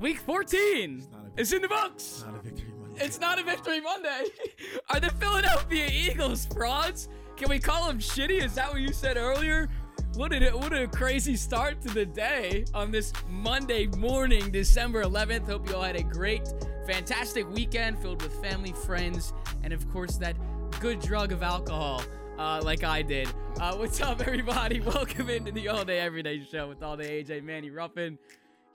[0.00, 1.02] Week 14
[1.36, 2.24] It's is in the books.
[2.24, 3.04] Not a victory Monday.
[3.04, 4.26] It's not a victory Monday.
[4.90, 7.08] Are the Philadelphia Eagles frauds?
[7.36, 8.40] Can we call them shitty?
[8.40, 9.68] Is that what you said earlier?
[10.14, 15.46] What a, what a crazy start to the day on this Monday morning, December 11th.
[15.46, 16.48] Hope you all had a great,
[16.86, 19.32] fantastic weekend filled with family, friends,
[19.64, 20.36] and of course that
[20.78, 22.02] good drug of alcohol,
[22.38, 23.28] uh, like I did.
[23.60, 24.80] Uh, what's up, everybody?
[24.80, 28.16] Welcome into the All Day Everyday Show with All Day AJ Manny Ruffin.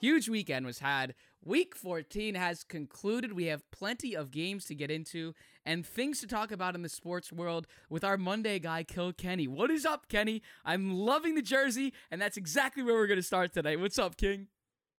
[0.04, 1.16] Huge weekend was had.
[1.46, 3.32] Week 14 has concluded.
[3.32, 5.34] We have plenty of games to get into
[5.66, 9.48] and things to talk about in the sports world with our Monday guy, Kill Kenny.
[9.48, 10.42] What is up, Kenny?
[10.66, 13.78] I'm loving the jersey, and that's exactly where we're going to start today.
[13.78, 14.48] What's up, King?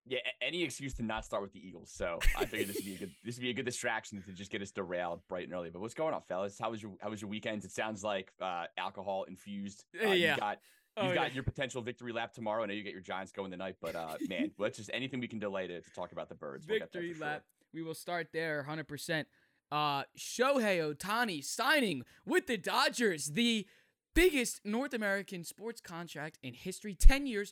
[0.07, 1.91] Yeah, any excuse to not start with the Eagles.
[1.93, 4.31] So I figured this would be a good this would be a good distraction to
[4.31, 5.69] just get us derailed bright and early.
[5.69, 6.57] But what's going on, fellas?
[6.59, 7.63] How was your how was your weekend?
[7.63, 9.85] It sounds like uh, alcohol infused.
[10.03, 10.33] Uh, Yeah.
[10.33, 10.59] You got
[10.97, 11.33] Oh, you've got yeah.
[11.33, 12.63] your potential victory lap tomorrow.
[12.63, 15.27] I know you get your Giants going tonight, but uh, man, let's just anything we
[15.27, 16.65] can delay to, to talk about the birds.
[16.67, 17.25] We'll Victory sure.
[17.25, 17.43] lap.
[17.73, 19.25] We will start there 100%.
[19.71, 23.67] Uh, Shohei Ohtani signing with the Dodgers, the
[24.13, 27.51] biggest North American sports contract in history 10 years,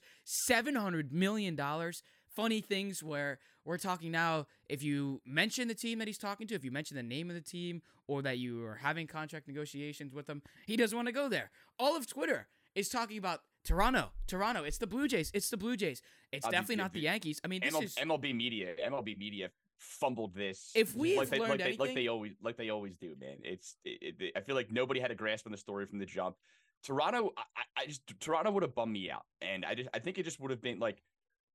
[0.50, 1.60] $700 million.
[2.28, 6.56] Funny things where we're talking now, if you mention the team that he's talking to,
[6.56, 10.14] if you mention the name of the team, or that you are having contract negotiations
[10.14, 11.52] with them, he doesn't want to go there.
[11.78, 14.64] All of Twitter is talking about Toronto, Toronto.
[14.64, 15.32] It's the Blue Jays.
[15.34, 16.02] It's the Blue Jays.
[16.32, 17.40] It's Uh, definitely the- not the the Yankees.
[17.44, 20.72] I mean, this ML, is MLB media, MLB media fumbled this.
[20.76, 23.38] If we like they, learned like, they, like they always like they always do, man.
[23.44, 26.06] It's it, it, I feel like nobody had a grasp on the story from the
[26.06, 26.36] jump.
[26.84, 30.00] Toronto, I, I- I just Toronto would have bummed me out, and I just I
[30.00, 31.02] think it just would have been like.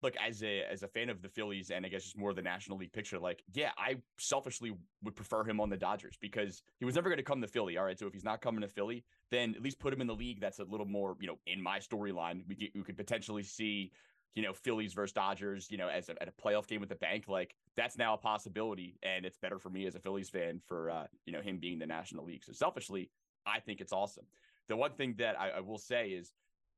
[0.03, 2.37] Look, as a as a fan of the Phillies and I guess just more of
[2.37, 6.63] the National League picture, like, yeah, I selfishly would prefer him on the Dodgers because
[6.79, 7.77] he was never going to come to Philly.
[7.77, 10.07] All right, so if he's not coming to Philly, then at least put him in
[10.07, 12.43] the league that's a little more, you know, in my storyline.
[12.49, 13.93] We could, we could potentially see
[14.35, 16.95] you know, Phillies versus Dodgers, you know, as a, at a playoff game with the
[16.95, 18.97] bank, like that's now a possibility.
[19.03, 21.81] And it's better for me as a Phillies fan for, uh, you know, him being
[21.81, 22.45] the National League.
[22.45, 23.11] So selfishly,
[23.47, 24.27] I think it's awesome.
[24.69, 26.35] The one thing that I, I will say is,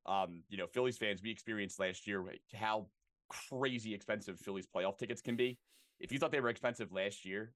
[0.07, 2.25] um, you know, Phillies fans, we experienced last year
[2.55, 2.87] how
[3.31, 5.59] crazy expensive Phillies playoff tickets can be.
[5.99, 7.55] If you thought they were expensive last year,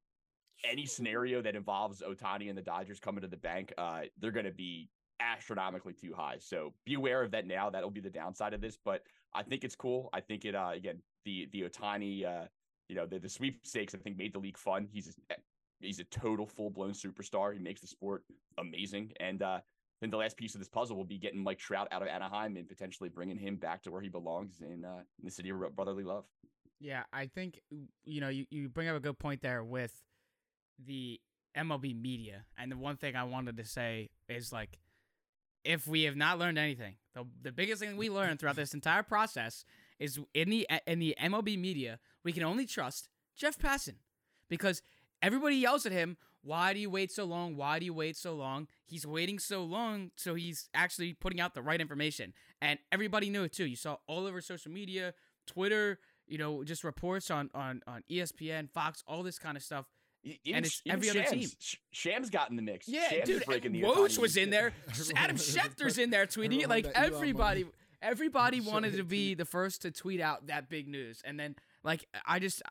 [0.65, 4.47] any scenario that involves Ohtani and the Dodgers coming to the bank, uh, they're going
[4.47, 4.89] to be
[5.21, 6.37] astronomically too high.
[6.39, 7.71] So be aware of that now.
[7.71, 9.03] That'll be the downside of this, but
[9.35, 10.11] I think it's cool.
[10.12, 12.47] I think it uh again the the Ohtani uh
[12.89, 14.89] you know the the sweepstakes I think made the league fun.
[14.93, 15.35] He's a,
[15.81, 17.53] he's a total full blown superstar.
[17.53, 18.25] He makes the sport
[18.59, 19.12] amazing.
[19.21, 19.61] And uh
[20.00, 22.56] then the last piece of this puzzle will be getting Mike Trout out of Anaheim
[22.56, 25.59] and potentially bringing him back to where he belongs in uh in the city of
[25.77, 26.25] brotherly love.
[26.81, 27.60] Yeah, I think
[28.05, 29.93] you know you, you bring up a good point there with
[30.84, 31.21] the
[31.56, 34.78] MLB media, and the one thing I wanted to say is like,
[35.65, 39.03] if we have not learned anything, the the biggest thing we learned throughout this entire
[39.03, 39.65] process
[39.99, 43.94] is in the in the MLB media, we can only trust Jeff Passan
[44.49, 44.82] because
[45.22, 46.16] everybody yells at him.
[46.44, 47.56] Why do you wait so long?
[47.56, 48.69] Why do you wait so long?
[48.84, 53.44] He's waiting so long, so he's actually putting out the right information, and everybody knew
[53.44, 53.65] it too.
[53.65, 55.15] You saw all over social media,
[55.47, 59.87] Twitter, you know, just reports on on on ESPN, Fox, all this kind of stuff.
[60.22, 61.49] Even, And it's even every other team.
[61.59, 62.88] Sh- Shams got in the mix.
[62.88, 64.72] Yeah, Shams dude, breaking the Woj Ohtani was in there.
[65.16, 66.69] Adam wanted- Schefter's in there tweeting it.
[66.69, 67.66] Like wanted that Elon everybody,
[68.03, 72.06] everybody wanted to be the first to tweet out that big news, and then like
[72.26, 72.62] I just,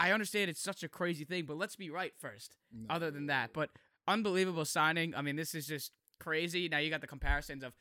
[0.00, 2.56] I understand it's such a crazy thing, but let's be right first.
[2.72, 2.86] No.
[2.94, 3.70] Other than that, but
[4.08, 5.14] unbelievable signing.
[5.14, 6.68] I mean, this is just crazy.
[6.68, 7.74] Now you got the comparisons of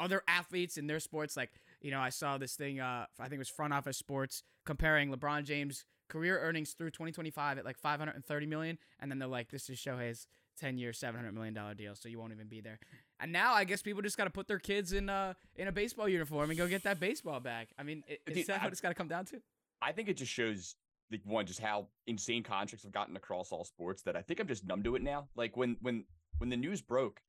[0.00, 1.36] other athletes in their sports.
[1.36, 1.50] Like
[1.80, 2.80] you know, I saw this thing.
[2.80, 7.58] Uh, I think it was Front Office Sports comparing LeBron James' career earnings through 2025
[7.58, 10.26] at like 530 million, and then they're like, "This is Shohei's
[10.58, 12.78] 10 year, 700 million dollar deal, so you won't even be there."
[13.20, 15.72] And now I guess people just got to put their kids in uh in a
[15.72, 17.68] baseball uniform and go get that baseball back.
[17.78, 19.40] I mean, i- is Dude, that I- what it's got to come down to?
[19.82, 20.74] I think it just shows
[21.10, 24.48] like one just how insane contracts have gotten across all sports that I think I'm
[24.48, 25.28] just numb to it now.
[25.36, 26.04] Like when when
[26.38, 27.20] when the news broke,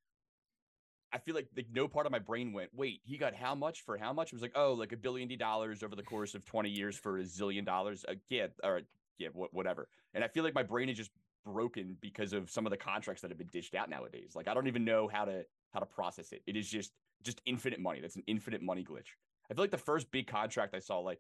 [1.14, 3.82] I feel like like no part of my brain went, wait, he got how much
[3.82, 4.28] for how much?
[4.28, 7.20] It was like, oh, like a billion dollars over the course of 20 years for
[7.20, 8.04] a zillion dollars.
[8.08, 8.82] Uh, yeah, or
[9.18, 9.88] yeah, wha- whatever.
[10.14, 11.12] And I feel like my brain is just
[11.46, 14.34] broken because of some of the contracts that have been dished out nowadays.
[14.36, 16.42] Like I don't even know how to how to process it.
[16.48, 16.92] It is just
[17.24, 18.02] just infinite money.
[18.02, 19.16] That's an infinite money glitch.
[19.50, 21.20] I feel like the first big contract I saw, like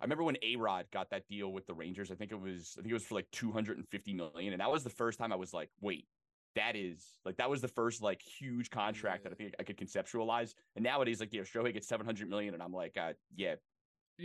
[0.00, 2.10] I remember when A Rod got that deal with the Rangers.
[2.10, 4.52] I think it was I think it was for like 250 million.
[4.52, 6.06] And that was the first time I was like, wait,
[6.56, 9.76] that is like that was the first like huge contract that I think I could
[9.78, 10.54] conceptualize.
[10.76, 13.54] And nowadays, like, you know, Shohei gets 700 million, and I'm like, uh, yeah,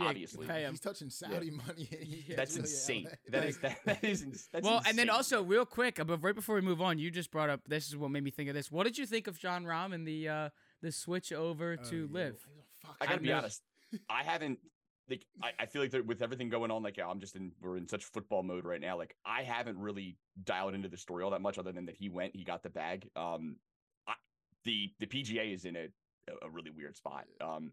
[0.00, 0.46] Obviously.
[0.46, 0.70] pay 'em.
[0.72, 1.88] He's touching Saudi money.
[2.28, 3.04] Yeah, that's really insane.
[3.06, 3.16] LA.
[3.40, 6.22] That is that, that is ins- that's well, and then also real quick, uh, but
[6.22, 8.48] right before we move on, you just brought up this is what made me think
[8.48, 8.70] of this.
[8.70, 10.48] What did you think of Jon Rahm and the uh
[10.82, 12.14] the switch over Oh, to yeah.
[12.14, 12.46] live?
[12.82, 13.62] Fuck, I gotta be honest.
[14.08, 14.60] I haven't
[15.10, 17.52] like I, I feel like that with everything going on, like yeah, I'm just in
[17.60, 18.96] we're in such football mode right now.
[18.96, 22.08] Like I haven't really dialed into the story all that much, other than that he
[22.08, 23.08] went, he got the bag.
[23.16, 23.56] Um,
[24.06, 24.14] I,
[24.64, 25.88] the the PGA is in a
[26.42, 27.24] a really weird spot.
[27.40, 27.72] Um,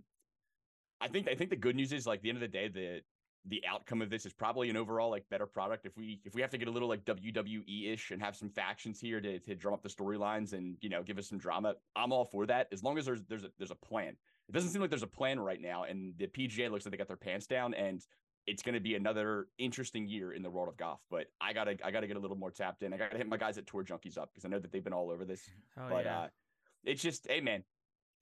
[1.00, 3.02] I think I think the good news is like the end of the day, the
[3.46, 5.86] the outcome of this is probably an overall like better product.
[5.86, 8.50] If we if we have to get a little like WWE ish and have some
[8.50, 11.76] factions here to to drum up the storylines and you know give us some drama,
[11.96, 14.16] I'm all for that as long as there's there's a there's a plan.
[14.50, 16.98] It doesn't seem like there's a plan right now, and the PGA looks like they
[16.98, 18.02] got their pants down, and
[18.48, 21.02] it's going to be another interesting year in the world of golf.
[21.12, 22.94] But I gotta I gotta get a little more tapped in.
[22.94, 24.94] I gotta hit my guys at Tour Junkies up because I know that they've been
[24.94, 25.42] all over this.
[25.90, 26.20] But yeah.
[26.20, 26.28] uh,
[26.86, 27.64] it's just hey man,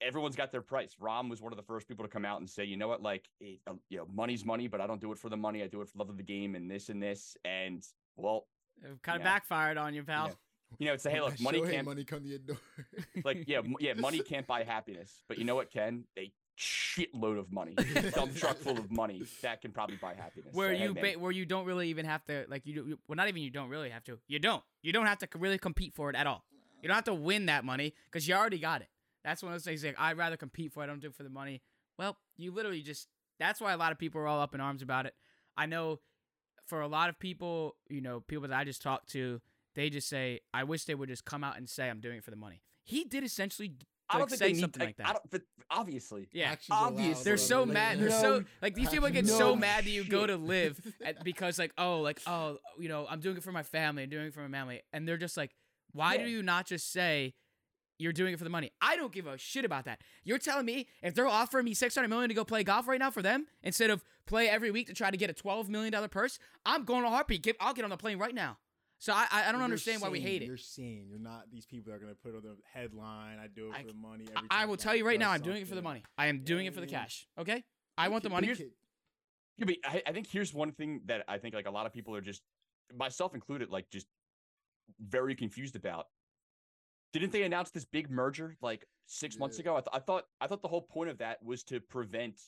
[0.00, 0.94] everyone's got their price.
[1.00, 3.02] Rahm was one of the first people to come out and say, you know what,
[3.02, 5.62] like it, uh, you know, money's money, but I don't do it for the money.
[5.62, 7.36] I do it for love of the game and this and this.
[7.44, 7.82] And
[8.16, 8.46] well,
[8.82, 9.32] It kind of yeah.
[9.34, 10.26] backfired on you, pal.
[10.28, 10.32] Yeah.
[10.78, 12.56] you know, it's a hey, look, money Shohei can't money come to your door.
[13.24, 15.22] like yeah, m- yeah, money can't buy happiness.
[15.28, 16.04] But you know what can?
[16.18, 17.74] A shitload of money,
[18.14, 20.54] dump truck full of money that can probably buy happiness.
[20.54, 22.88] Where So, you man, ba- where you don't really even have to like you, do,
[22.88, 25.28] you well not even you don't really have to you don't you don't have to
[25.38, 26.44] really compete for it at all.
[26.82, 28.88] You don't have to win that money because you already got it.
[29.26, 30.84] That's one of those things like I'd rather compete for it.
[30.84, 31.60] I don't do it for the money.
[31.98, 33.08] Well, you literally just
[33.38, 35.14] that's why a lot of people are all up in arms about it.
[35.58, 35.98] I know
[36.66, 39.40] for a lot of people, you know, people that I just talked to,
[39.74, 42.24] they just say, I wish they would just come out and say I'm doing it
[42.24, 42.62] for the money.
[42.84, 45.02] He did essentially d- I like, don't think say they need something to, like I
[45.02, 45.12] that.
[45.14, 46.50] don't, but obviously, Yeah.
[46.52, 46.78] Actions
[47.18, 47.98] are They're so Like, mad.
[47.98, 51.24] They're no, so like these people get so mad that you go to live at,
[51.24, 54.04] because like oh like oh you know I'm doing it for my family.
[54.04, 55.50] I'm doing it for my family, and they're just like,
[55.92, 57.34] why do you not just say
[57.98, 58.70] you're doing it for the money?
[58.80, 60.00] I don't give a shit about that.
[60.24, 63.10] You're telling me if they're offering me 600 million to go play golf right now
[63.10, 66.08] for them instead of play every week to try to get a 12 million dollar
[66.08, 67.42] purse, I'm going to heartbeat.
[67.42, 68.58] Get, I'll get on the plane right now.
[68.98, 70.46] So I I, I don't You're understand why we hate it.
[70.46, 73.38] You're seeing You're not these people that are gonna put on the headline.
[73.38, 74.24] I do it I- for the money.
[74.34, 76.02] I- Every I time will tell you right now, I'm doing it for the money.
[76.16, 77.00] I am doing it for the Yeah.
[77.02, 77.26] cash.
[77.38, 77.62] Okay,
[77.98, 78.46] I want the money.
[78.54, 78.70] kid.
[79.58, 81.92] Yeah, but I, I think here's one thing that I think like a lot of
[81.92, 82.40] people are just,
[82.94, 84.06] myself included, like just
[85.00, 86.06] very confused about.
[87.12, 89.74] Didn't they announce this big merger like six months ago?
[89.74, 92.40] I, th- I thought I thought the whole point of that was to prevent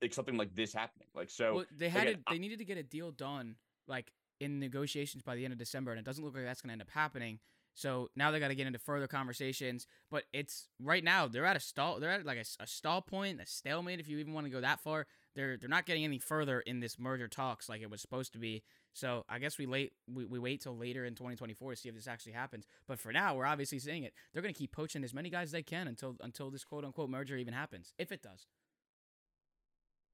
[0.00, 1.08] like something like this happening.
[1.14, 3.56] Like so, Well, they had again, to, they needed to get a deal done
[3.86, 6.68] like in negotiations by the end of December, and it doesn't look like that's going
[6.68, 7.40] to end up happening.
[7.74, 9.86] So now they got to get into further conversations.
[10.10, 12.00] But it's right now they're at a stall.
[12.00, 14.60] They're at like a, a stall point, a stalemate, if you even want to go
[14.60, 15.06] that far.
[15.34, 18.38] They're they're not getting any further in this merger talks like it was supposed to
[18.38, 18.64] be.
[18.98, 21.94] So I guess we late we, we wait till later in 2024 to see if
[21.94, 22.66] this actually happens.
[22.88, 24.12] But for now, we're obviously seeing it.
[24.32, 26.84] They're going to keep poaching as many guys as they can until until this quote
[26.84, 28.46] unquote merger even happens, if it does.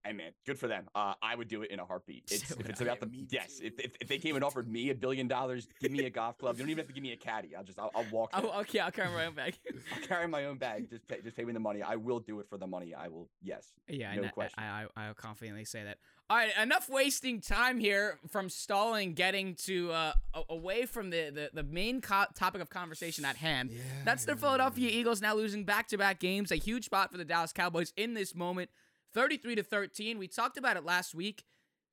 [0.05, 0.85] Hey man, good for them.
[0.95, 2.25] Uh, I would do it in a heartbeat.
[2.31, 4.69] It's, So if it's about the Me yes, if, if, if they came and offered
[4.69, 6.57] me a billion dollars, give me a golf club.
[6.57, 7.57] You don't even have to give me a caddy.
[7.57, 8.31] I'll just I'll, I'll walk.
[8.35, 9.59] Oh, okay, I'll carry my own bag.
[9.95, 10.91] I'll carry my own bag.
[10.91, 11.83] Just pay, just pay me the money.
[11.83, 12.95] I will do it for the money.
[12.95, 13.29] I will.
[13.43, 13.69] Yes.
[13.89, 14.63] Yeah, No and I- question.
[14.63, 15.99] I, I, I'll confidently say that.
[16.31, 20.13] All right, enough wasting time here from stalling, getting to uh,
[20.49, 23.71] away from the the, the main co- topic of conversation at hand.
[23.71, 24.97] Yeah, That's the yeah, Philadelphia yeah.
[25.01, 26.51] Eagles now losing back to back games.
[26.51, 28.71] A huge spot for the Dallas Cowboys in this moment,
[29.15, 30.19] thirty three to thirteen.
[30.19, 31.45] We talked about it last week.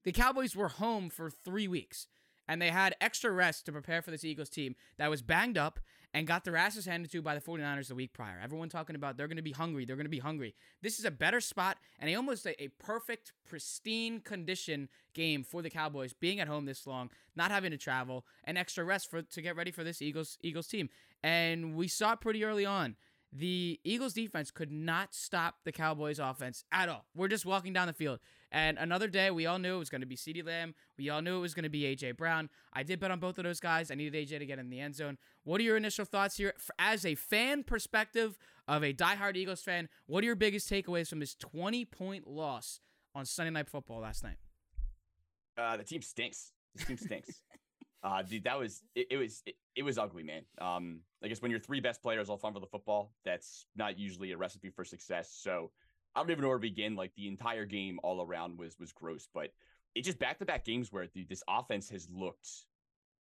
[0.03, 2.07] The Cowboys were home for three weeks,
[2.47, 5.79] and they had extra rest to prepare for this Eagles team that was banged up
[6.13, 8.39] and got their asses handed to by the 49ers the week prior.
[8.43, 9.85] Everyone talking about they're going to be hungry.
[9.85, 10.55] They're going to be hungry.
[10.81, 15.61] This is a better spot and a almost a, a perfect, pristine condition game for
[15.61, 19.21] the Cowboys being at home this long, not having to travel, and extra rest for
[19.21, 20.89] to get ready for this Eagles Eagles team.
[21.23, 22.95] And we saw it pretty early on.
[23.33, 27.05] The Eagles defense could not stop the Cowboys offense at all.
[27.15, 28.19] We're just walking down the field.
[28.51, 30.75] And another day, we all knew it was going to be CeeDee Lamb.
[30.97, 32.11] We all knew it was going to be A.J.
[32.13, 32.49] Brown.
[32.73, 33.89] I did bet on both of those guys.
[33.89, 34.39] I needed A.J.
[34.39, 35.17] to get in the end zone.
[35.45, 36.53] What are your initial thoughts here?
[36.77, 41.21] As a fan perspective of a diehard Eagles fan, what are your biggest takeaways from
[41.21, 42.81] this 20 point loss
[43.15, 44.37] on Sunday Night Football last night?
[45.57, 46.51] Uh, the team stinks.
[46.75, 47.41] This team stinks.
[48.03, 50.43] Uh, dude, that was it, it was it, it was ugly, man.
[50.59, 54.31] Um, I guess when your three best players all fumble the football, that's not usually
[54.31, 55.37] a recipe for success.
[55.39, 55.71] So
[56.15, 56.95] I don't even know where to begin.
[56.95, 59.51] Like the entire game all around was was gross, but
[59.93, 62.47] it just back to back games where dude, this offense has looked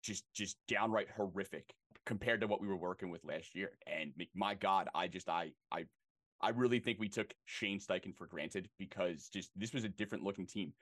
[0.02, 1.74] just just downright horrific
[2.06, 3.72] compared to what we were working with last year.
[3.86, 5.86] And my God, I just I I
[6.40, 10.24] I really think we took Shane Steichen for granted because just this was a different
[10.24, 10.72] looking team.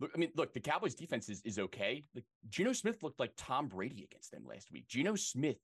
[0.00, 2.04] Look, I mean, look, the Cowboys defense is, is okay.
[2.14, 4.88] Like Geno Smith looked like Tom Brady against them last week.
[4.88, 5.58] Geno Smith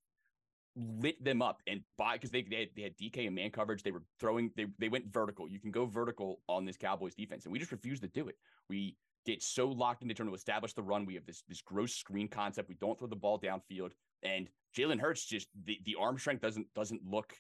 [1.01, 3.83] lit them up and by because they, they had, they had DK and man coverage.
[3.83, 5.49] They were throwing they they went vertical.
[5.49, 8.37] You can go vertical on this Cowboys defense, and we just refused to do it.
[8.69, 11.05] We get so locked into trying to establish the run.
[11.05, 12.69] We have this this gross screen concept.
[12.69, 13.91] We don't throw the ball downfield,
[14.23, 17.35] and Jalen Hurts just the, the arm strength doesn't doesn't look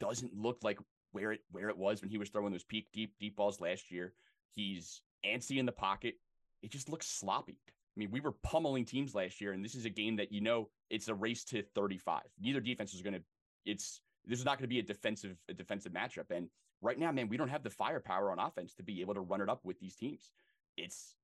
[0.00, 0.78] doesn't look like
[1.12, 3.90] where it where it was when he was throwing those peak deep deep balls last
[3.90, 4.12] year.
[4.54, 6.16] He's antsy in the pocket.
[6.62, 7.58] It just looks sloppy.
[7.68, 10.40] I mean, we were pummeling teams last year, and this is a game that you
[10.40, 12.22] know it's a race to 35.
[12.40, 13.22] Neither defense is going to.
[13.66, 16.30] It's this is not going to be a defensive a defensive matchup.
[16.30, 16.48] And
[16.80, 19.40] right now, man, we don't have the firepower on offense to be able to run
[19.40, 20.30] it up with these teams.
[20.76, 21.16] It's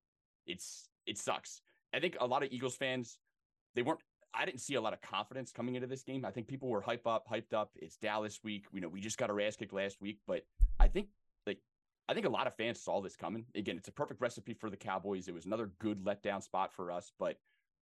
[0.45, 1.61] it's it sucks.
[1.93, 3.17] I think a lot of Eagles fans
[3.75, 4.01] they weren't.
[4.31, 6.23] I didn't see a lot of confidence coming into this game.
[6.23, 7.71] I think people were hype up, hyped up.
[7.77, 8.65] It's Dallas week.
[8.71, 10.43] You know, we just got our ass kicked last week, but
[10.79, 11.07] I think
[11.47, 11.57] like
[12.09, 13.45] I think a lot of fans saw this coming.
[13.53, 15.27] Again, it's a perfect recipe for the Cowboys.
[15.27, 17.37] It was another good letdown spot for us, but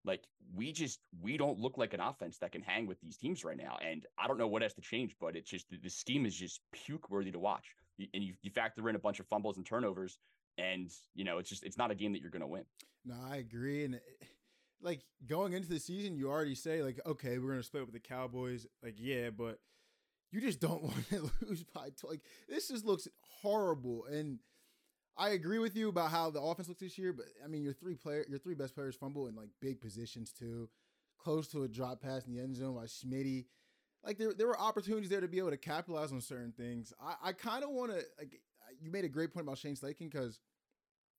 [0.05, 3.45] like we just we don't look like an offense that can hang with these teams
[3.45, 3.79] right now.
[3.89, 6.61] And I don't know what has to change, but it's just the scheme is just
[6.73, 7.67] puke worthy to watch.
[8.13, 10.19] And you, you factor in a bunch of fumbles and turnovers,
[10.59, 12.65] and you know it's just it's not a game that you're going to win.
[13.05, 13.85] No, I agree.
[13.85, 14.01] And
[14.83, 18.03] like going into the season, you already say like, okay, we're to split up with
[18.03, 18.67] the Cowboys.
[18.83, 19.61] Like, yeah, but
[20.37, 23.09] you just don't want to lose by like this just looks
[23.43, 24.05] horrible.
[24.05, 24.39] And
[25.17, 27.73] I agree with you about how the offense looks this year, but I mean your
[27.73, 30.69] three player your three best players fumble in like big positions too.
[31.19, 33.47] Close to a drop pass in the end zone by Schmitty.
[34.05, 36.93] Like there, there were opportunities there to be able to capitalize on certain things.
[37.01, 38.39] I, I kind of want to like
[38.81, 40.39] you made a great point about Shane Steichen because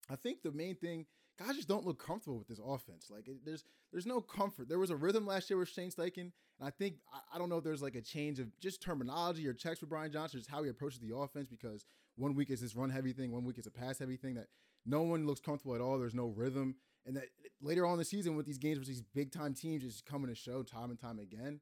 [0.10, 3.10] I think the main thing guys just don't look comfortable with this offense.
[3.10, 4.70] Like it, there's there's no comfort.
[4.70, 7.50] There was a rhythm last year with Shane Steichen, and I think I, I, don't
[7.50, 10.50] know if there's like a change of just terminology or checks with Brian Johnson, just
[10.50, 11.48] how he approaches the offense.
[11.48, 14.36] Because one week is this run heavy thing, one week is a pass heavy thing
[14.36, 14.48] that
[14.86, 16.00] no one looks comfortable at all.
[16.00, 16.76] There's no rhythm,
[17.06, 17.26] and that
[17.62, 20.30] later on in the season with these games with these big time teams just coming
[20.30, 21.60] to show time and time again.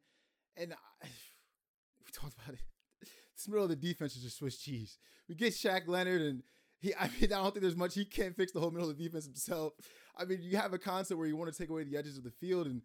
[0.58, 1.06] And I,
[2.06, 2.62] we talked about it.
[3.36, 4.98] This middle of the defense is just Swiss cheese.
[5.28, 6.42] We get Shaq Leonard and
[6.86, 8.98] he, I mean, I don't think there's much he can't fix the whole middle of
[8.98, 9.74] the defense himself.
[10.16, 12.24] I mean, you have a concept where you want to take away the edges of
[12.24, 12.82] the field, and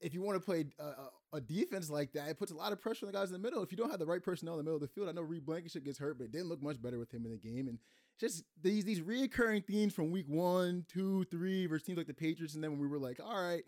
[0.00, 2.82] if you want to play a, a, defense like that, it puts a lot of
[2.82, 3.62] pressure on the guys in the middle.
[3.62, 5.22] If you don't have the right personnel in the middle of the field, I know
[5.22, 7.68] Reed Blankenship gets hurt, but it didn't look much better with him in the game.
[7.68, 7.78] And
[8.20, 12.54] just these these reoccurring themes from week one, two, three versus teams like the Patriots,
[12.54, 13.64] and then when we were like, all right,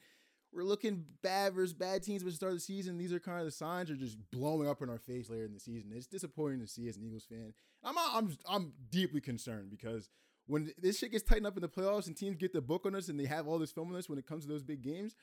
[0.52, 2.96] we're looking bad versus bad teams at the start of the season.
[2.98, 5.52] These are kind of the signs are just blowing up in our face later in
[5.52, 5.90] the season.
[5.94, 7.52] It's disappointing to see as an Eagles fan.
[7.84, 10.08] I'm I'm I'm deeply concerned because
[10.46, 12.94] when this shit gets tightened up in the playoffs and teams get the book on
[12.94, 14.82] us and they have all this film on us when it comes to those big
[14.82, 15.14] games,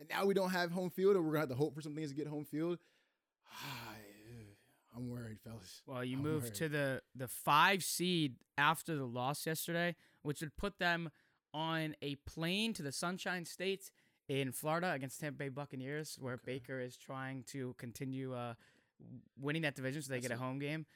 [0.00, 1.94] and now we don't have home field or we're gonna have to hope for some
[1.94, 2.78] things to get home field.
[4.94, 5.82] I'm worried, fellas.
[5.86, 6.54] Well, you I'm moved worried.
[6.56, 11.10] to the the five seed after the loss yesterday, which would put them
[11.54, 13.90] on a plane to the Sunshine State
[14.40, 16.52] in Florida against Tampa Bay Buccaneers, where Okay.
[16.54, 18.54] Baker is trying to continue uh,
[19.40, 20.86] winning that division so they That's get a home game.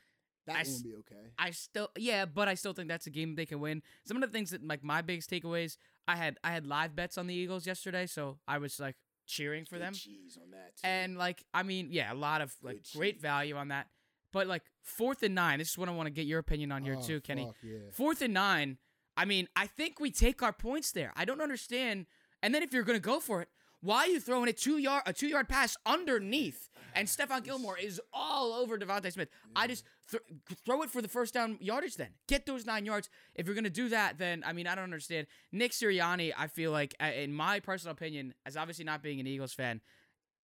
[0.47, 1.31] That I won't be okay.
[1.39, 3.83] I still yeah, but I still think that's a game they can win.
[4.05, 5.77] Some of the things that like my biggest takeaways,
[6.07, 8.95] I had I had live bets on the Eagles yesterday, so I was like
[9.27, 9.93] cheering for Good them.
[9.95, 10.77] cheese on that.
[10.77, 10.87] Too.
[10.87, 13.23] And like I mean, yeah, a lot of like Good great cheese.
[13.23, 13.89] value on that.
[14.33, 16.85] But like fourth and nine, this is what I want to get your opinion on
[16.85, 17.47] here Oh, too, Kenny.
[17.47, 17.79] fuck, yeah.
[17.91, 18.79] Fourth and nine,
[19.17, 21.13] I mean, I think we take our points there.
[21.17, 22.07] I don't understand.
[22.47, 23.49] And then if you're gonna go for it,
[23.81, 26.71] why are you throwing a two yard a two yard pass underneath?
[26.95, 29.31] And Stephon Gilmore is all over DeVonta Smith.
[29.57, 30.23] I just th-
[30.65, 31.97] throw it for the first down yardage.
[31.97, 33.11] Then get those nine yards.
[33.35, 35.27] If you're gonna do that, then I mean, I don't understand.
[35.51, 39.27] Nick Sirianni, I feel like, uh, in my personal opinion, as obviously not being an
[39.27, 39.81] Eagles fan,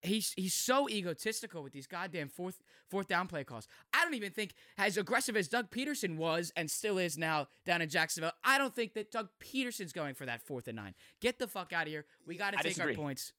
[0.02, 3.68] he's he's so egotistical with these goddamn fourth fourth down play calls.
[3.94, 7.82] I don't even think as aggressive as Doug Pederson was and still is now down
[7.82, 8.32] in Jacksonville.
[8.44, 10.94] I don't think that Doug Pederson's going for that fourth and nine.
[11.22, 12.06] Get the fuck out of here.
[12.26, 12.94] We got to I take disagree.
[12.94, 13.34] our points.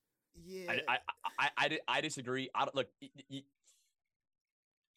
[0.47, 0.71] Yeah.
[0.71, 0.99] I, I,
[1.38, 2.49] I, I, I disagree.
[2.54, 3.42] I don't, look, y- y-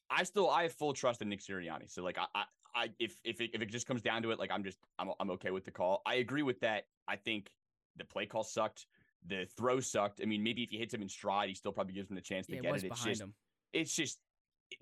[0.10, 1.92] I still I have full trust in Nick Sirianni.
[1.92, 2.44] So like I, I,
[2.76, 5.10] I if if it, if it just comes down to it, like I'm just I'm
[5.20, 6.02] I'm okay with the call.
[6.06, 6.86] I agree with that.
[7.08, 7.50] I think
[7.98, 8.86] the play call sucked.
[9.28, 10.22] The throw sucked.
[10.22, 12.22] I mean, maybe if he hits him in stride, he still probably gives him the
[12.22, 12.88] chance to Yeah, it get was it.
[12.88, 13.34] It's behind just him.
[13.74, 14.20] it's just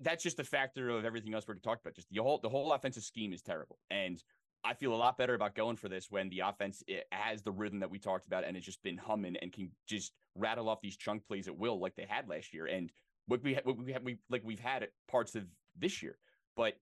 [0.00, 1.94] that's just a factor of everything else we're talked about.
[1.94, 4.22] Just the whole the whole offensive scheme is terrible, and
[4.64, 7.52] I feel a lot better about going for this when the offense it has the
[7.52, 10.80] rhythm that we talked about and it's just been humming and can just rattle off
[10.80, 12.90] these chunk plays at will like they had last year and
[13.26, 15.44] what we what we have we like we've had parts of
[15.78, 16.18] this year,
[16.56, 16.74] but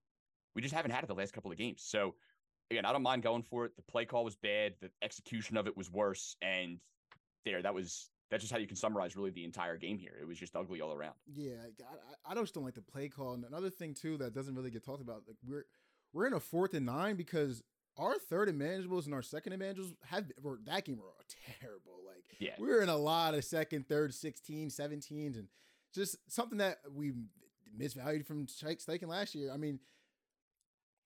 [0.54, 1.82] we just haven't had it the last couple of games.
[1.84, 2.14] So
[2.70, 3.72] again, I don't mind going for it.
[3.76, 6.78] The play call was bad, the execution of it was worse, and
[7.44, 10.14] there that was that's just how you can summarize really the entire game here.
[10.20, 11.14] It was just ugly all around.
[11.34, 11.52] Yeah,
[12.26, 13.34] I, I- just don't like the play call.
[13.34, 15.64] And another thing too that doesn't really get talked about, like we're
[16.14, 17.62] we're in a fourth and nine because
[17.98, 21.12] our third and manageables and our second and manageables have were that game were
[21.60, 22.00] terrible.
[22.06, 22.54] Like Yeah.
[22.58, 25.48] we were in a lot of second, third, 16, 17s, and
[25.94, 27.12] just something that we
[27.78, 29.50] misvalued from Steichen last year.
[29.52, 29.78] I mean,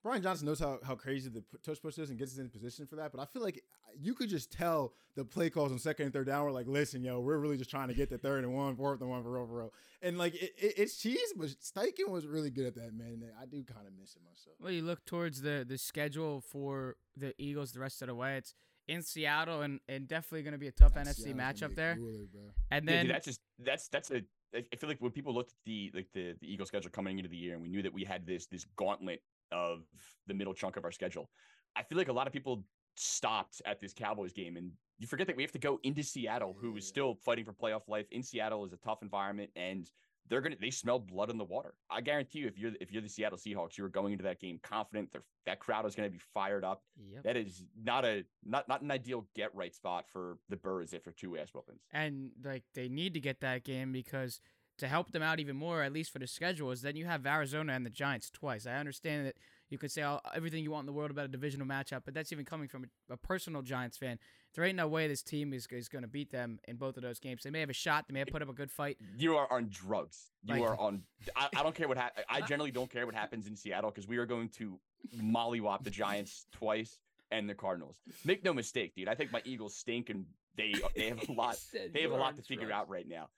[0.06, 2.86] Brian Johnson knows how, how crazy the tush push is and gets us in position
[2.86, 3.10] for that.
[3.10, 6.12] But I feel like uh, you could just tell the play calls on second and
[6.14, 8.54] third down were like, listen, yo, we're really just trying to get the third and
[8.54, 9.72] one, fourth and one for row for row.
[10.00, 13.20] And like it, it, it's cheese, but Steichen was really good at that, man.
[13.20, 14.54] And I do kind of miss it myself.
[14.60, 18.36] Well, you look towards the the schedule for the Eagles the rest of the way.
[18.36, 18.54] It's
[18.86, 21.96] in Seattle and, and definitely going to be a tough That NFC Seattle's matchup there.
[21.96, 22.42] cooler, bro.
[22.70, 24.22] And Yeah, then dude, that's just that's that's a.
[24.54, 27.18] I I feel like when people looked at the like the the Eagle schedule coming
[27.18, 29.20] into the year, and we knew that we had this this gauntlet
[29.52, 29.80] of
[30.26, 31.30] the middle chunk of our schedule.
[31.76, 32.64] I feel like a lot of people
[32.96, 36.56] stopped at this Cowboys game, and you forget that we have to go into Seattle,
[36.58, 38.06] who is still fighting for playoff life.
[38.10, 39.90] In Seattle is a tough environment, and
[40.28, 41.74] they're gonna they smell blood in the water.
[41.90, 44.58] I guarantee you, if you're if you're the Seattle Seahawks, you're going into that game
[44.62, 45.12] confident.
[45.12, 46.82] They're, that crowd is gonna be fired up.
[47.12, 47.22] Yep.
[47.22, 51.12] That is not a not not an ideal get right spot for the Birds after
[51.12, 51.82] two ass weapons.
[51.92, 54.40] and like they need to get that game because
[54.78, 57.26] to help them out even more, at least for the schedule, is then you have
[57.26, 58.66] Arizona and the Giants twice.
[58.66, 59.36] I understand that
[59.70, 62.14] you could say all, everything you want in the world about a divisional matchup, but
[62.14, 64.18] that's even coming from a, a personal Giants fan.
[64.54, 67.02] There ain't no way this team is, is going to beat them in both of
[67.02, 67.42] those games.
[67.42, 68.06] They may have a shot.
[68.08, 68.96] They may have put up a good fight.
[69.18, 70.30] You are on drugs.
[70.44, 71.02] You Like- are on.
[71.34, 72.24] I, I don't care what happens.
[72.28, 74.78] I generally don't care what happens in Seattle because we are going to
[75.18, 76.98] mollywop the Giants twice
[77.30, 77.96] and the Cardinals.
[78.24, 79.08] Make no mistake, dude.
[79.08, 80.24] I think my Eagles stink and
[80.56, 81.58] they they have a lot.
[81.92, 82.82] They have a lot to figure drugs.
[82.82, 83.28] out right now.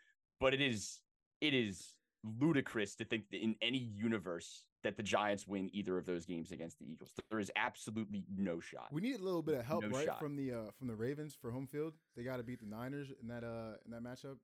[0.40, 1.00] But it is
[1.40, 1.94] it is
[2.40, 6.52] ludicrous to think that in any universe that the Giants win either of those games
[6.52, 7.12] against the Eagles.
[7.30, 8.88] There is absolutely no shot.
[8.92, 10.20] We need a little bit of help, No right, shot.
[10.20, 11.94] from the uh, from the Ravens for home field.
[12.16, 14.36] They got to beat the Niners in that uh in that matchup.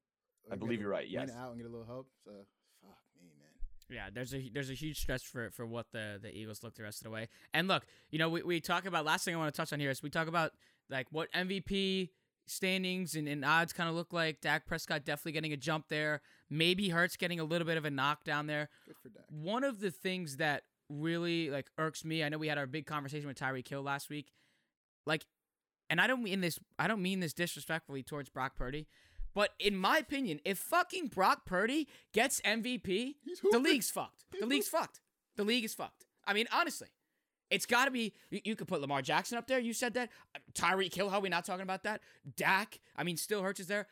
[0.51, 1.31] I believe you're right, Win yes.
[1.37, 2.09] out and get a little help.
[2.25, 2.31] So
[2.83, 3.97] fuck me, man.
[3.97, 6.83] Yeah, there's a there's a huge stretch for for what the the Eagles look the
[6.83, 7.29] rest of the way.
[7.53, 9.81] And look, you know, we, we talk about last thing I want to touch on
[9.81, 10.53] here is we talk about
[10.91, 12.11] like what MVP
[12.47, 14.41] standings and, and odds kind of look like.
[14.41, 16.21] Dak Prescott definitely getting a jump there.
[16.51, 18.69] Maybe Hurts getting a little bit of a knockdown there.
[18.87, 19.25] Good for Dak.
[19.31, 22.87] One of the things that really like irks me, I know we had our big
[22.87, 24.33] conversation with Tyreek Hill last week.
[25.07, 25.25] Like
[25.91, 28.87] and I don't mean this I don't mean this disrespectfully towards Brock Purdy,
[29.35, 33.17] but in my opinion, if fucking Brock Purdy gets MVP,
[33.51, 34.25] the league's fucked.
[34.39, 35.01] The league's fucked.
[35.37, 36.07] The league is fucked.
[36.27, 36.89] I mean, honestly,
[37.55, 38.13] it's got to be.
[38.31, 39.59] You, you could put Lamar Jackson up there.
[39.59, 40.11] You said that.
[40.55, 41.09] Tyree Tyreek Hill.
[41.11, 42.01] How are we not talking about that?
[42.37, 42.79] Dak.
[42.97, 43.87] I mean, still Hurts is there.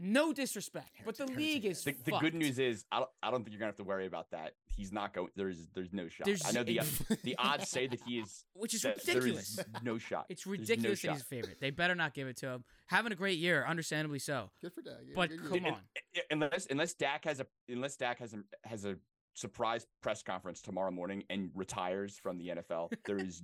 [0.00, 3.44] No disrespect, but the league is The, the good news is I don't, I don't
[3.44, 4.54] think you're gonna have to worry about that.
[4.66, 5.28] He's not going.
[5.36, 6.24] There's there's no shot.
[6.24, 6.84] There's- I know the uh,
[7.22, 8.44] the odds say that he is.
[8.54, 9.58] which is ridiculous.
[9.58, 10.26] is no shot.
[10.28, 11.60] It's There's no ridiculous that he's a favorite.
[11.60, 12.64] They better not give it to him.
[12.86, 14.50] Having a great year, understandably so.
[14.60, 14.94] Good for Dak.
[15.06, 15.76] Yeah, But come on.
[16.30, 18.96] unless unless Dak has a unless Dak has a has a
[19.34, 23.42] surprise press conference tomorrow morning and retires from the NFL, there is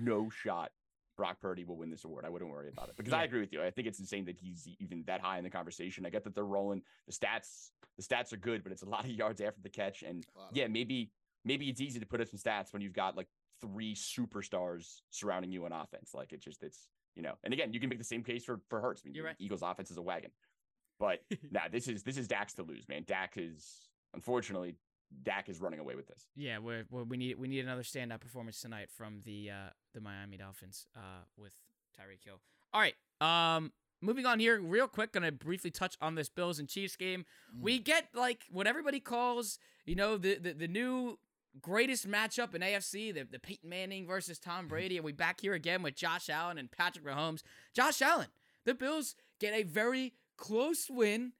[0.00, 0.70] no shot
[1.16, 2.24] Brock Purdy will win this award.
[2.24, 3.62] I wouldn't worry about it because I agree with you.
[3.62, 6.04] I think it's insane that he's even that high in the conversation.
[6.04, 7.70] I get that they're rolling the stats.
[7.96, 10.02] The stats are good, but it's a lot of yards after the catch.
[10.02, 11.10] And A lot of yeah, maybe
[11.44, 13.28] maybe it's easy to put up some stats when you've got like
[13.60, 16.12] three superstars surrounding you on offense.
[16.14, 17.34] Like it just it's you know.
[17.44, 19.02] And again, you can make the same case for for Hurts.
[19.04, 19.36] I mean, You're right.
[19.38, 20.30] Eagles offense is a wagon,
[20.98, 21.20] but
[21.50, 23.04] nah, this is this is Dak's to lose, man.
[23.06, 24.76] Dak's is unfortunately
[25.22, 26.26] Dak is running away with this.
[26.36, 30.00] Yeah, we're, we're, we need we need another standout performance tonight from the uh, the
[30.00, 31.52] Miami Dolphins uh, with
[31.98, 32.40] Tyreek Hill.
[32.72, 35.12] All right, um, moving on here, real quick.
[35.12, 37.24] Gonna briefly touch on this Bills and Chiefs game.
[37.54, 37.62] Mm.
[37.62, 41.18] We get like what everybody calls, you know, the the, the new
[41.60, 45.54] greatest matchup in AFC, the, the Peyton Manning versus Tom Brady, and we back here
[45.54, 47.42] again with Josh Allen and Patrick Mahomes.
[47.72, 48.28] Josh Allen,
[48.64, 51.32] the Bills get a very close win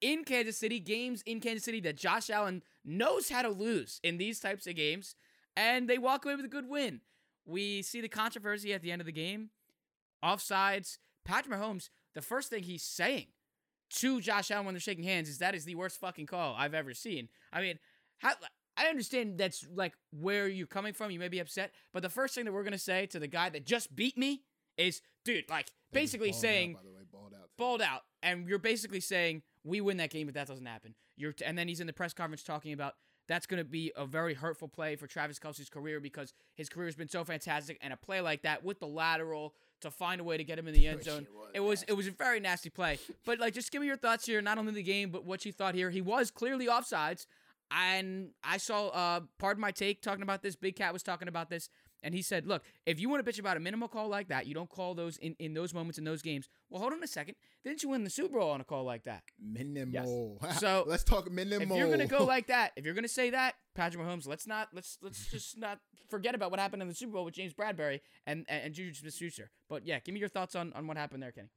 [0.00, 4.18] in Kansas City, games in Kansas City that Josh Allen knows how to lose in
[4.18, 5.14] these types of games,
[5.56, 7.00] and they walk away with a good win.
[7.46, 9.50] We see the controversy at the end of the game,
[10.24, 10.98] offsides.
[11.24, 13.26] Patrick Mahomes, the first thing he's saying
[13.90, 16.74] to Josh Allen when they're shaking hands is that is the worst fucking call I've
[16.74, 17.28] ever seen.
[17.52, 17.78] I mean,
[18.18, 18.32] how,
[18.76, 21.10] I understand that's like where you're coming from.
[21.10, 23.48] You may be upset, but the first thing that we're gonna say to the guy
[23.50, 24.42] that just beat me
[24.76, 27.50] is, dude, like basically balled out, saying by the way, balled out.
[27.56, 30.94] balled out, and you're basically saying we win that game but that doesn't happen.
[31.16, 32.94] You're t- and then he's in the press conference talking about
[33.26, 36.86] that's going to be a very hurtful play for Travis Kelce's career because his career
[36.86, 40.24] has been so fantastic, and a play like that with the lateral to find a
[40.24, 41.20] way to get him in the end zone.
[41.20, 42.98] shit was It was, it was a very nasty play.
[43.24, 45.52] But like, just give me your thoughts here, not only the game, but what you
[45.52, 45.90] thought here.
[45.90, 47.26] He was clearly offsides,
[47.70, 50.56] and I saw uh, pardon my take talking about this.
[50.56, 51.70] Big Cat was talking about this,
[52.04, 54.46] and he said, "Look, if you want to bitch about a minimal call like that,
[54.46, 56.48] you don't call those in, in those moments in those games.
[56.70, 57.34] Well, hold on a second.
[57.64, 59.22] Didn't you win the Super Bowl on a call like that?
[59.40, 60.38] Minimal.
[60.58, 61.76] So, let's talk minimal.
[61.76, 64.68] If you're gonna go like that, if you're gonna say that, Patrick Mahomes, let's not
[64.72, 68.00] let's let's just not forget about what happened in the Super Bowl with James Bradberry
[68.26, 69.50] and and, and Juju Smith-Schuster.
[69.68, 71.48] But yeah, give me your thoughts on on what happened there, Kenny.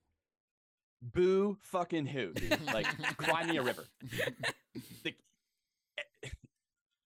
[1.02, 2.34] Boo fucking who?
[2.74, 3.86] Like cry me a river.
[5.06, 5.16] Like,
[6.24, 6.30] eh,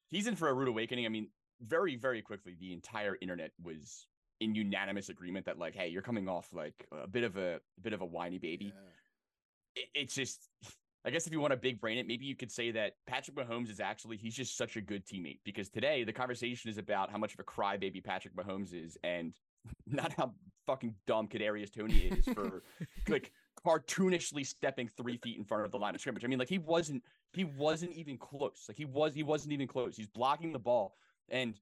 [0.09, 1.05] he's in for a rude awakening.
[1.05, 1.27] I mean,
[1.61, 4.07] very very quickly the entire internet was
[4.41, 7.81] in unanimous agreement that like, hey, you're coming off like a bit of a, a
[7.81, 8.65] bit of a whiny baby.
[8.65, 9.81] Yeah.
[9.83, 10.49] It, it's just.
[11.03, 13.35] I guess if you want to big brain it, maybe you could say that Patrick
[13.35, 17.09] Mahomes is actually he's just such a good teammate because today the conversation is about
[17.09, 19.33] how much of a crybaby Patrick Mahomes is and
[19.87, 20.31] not how
[20.67, 22.61] fucking dumb Kadarius Toney is for
[23.07, 23.31] like
[23.65, 26.23] cartoonishly stepping three feet in front of the line of scrimmage.
[26.23, 27.01] I mean, like he wasn't
[27.33, 28.65] he wasn't even close.
[28.67, 29.97] Like he was he wasn't even close.
[29.97, 30.97] He's blocking the ball.
[31.29, 31.55] And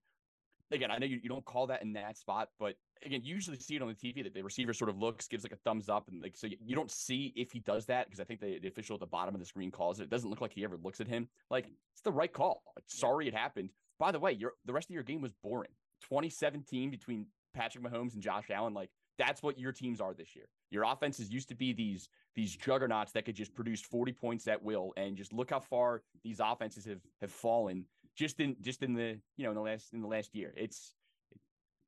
[0.71, 3.57] again, I know you, you don't call that in that spot, but again, you usually
[3.57, 5.89] see it on the TV that the receiver sort of looks, gives like a thumbs
[5.89, 8.39] up, and like so you, you don't see if he does that because I think
[8.39, 10.03] the, the official at the bottom of the screen calls it.
[10.03, 11.27] It doesn't look like he ever looks at him.
[11.49, 12.63] Like it's the right call.
[12.75, 13.69] Like, sorry it happened.
[13.97, 15.71] By the way, your the rest of your game was boring.
[16.03, 20.45] 2017 between Patrick Mahomes and Josh Allen, like that's what your teams are this year.
[20.71, 24.63] Your offenses used to be these these juggernauts that could just produce 40 points at
[24.63, 27.85] will, and just look how far these offenses have have fallen
[28.19, 30.53] just in just in the you know in the last in the last year.
[30.57, 30.93] It's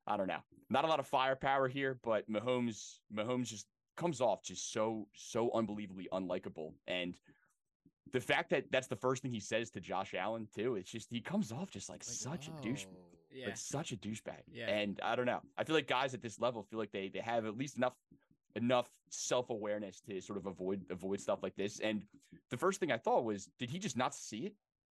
[0.07, 0.39] I don't know,
[0.69, 3.67] not a lot of firepower here, but Mahomes Mahomes just
[3.97, 7.15] comes off just so so unbelievably unlikable, and
[8.13, 11.09] the fact that that's the first thing he says to Josh Allen too, it's just
[11.11, 12.85] he comes off just like, such a douche.
[13.33, 13.45] Yeah.
[13.45, 14.41] like such a douchebag.
[14.51, 14.67] Yeah.
[14.67, 15.39] And I don't know.
[15.57, 17.93] I feel like guys at this level feel like they they have at least enough
[18.57, 21.79] enough self-awareness to sort of avoid avoid stuff like this.
[21.79, 22.03] And
[22.49, 24.53] the first thing I thought was, did he just not see it?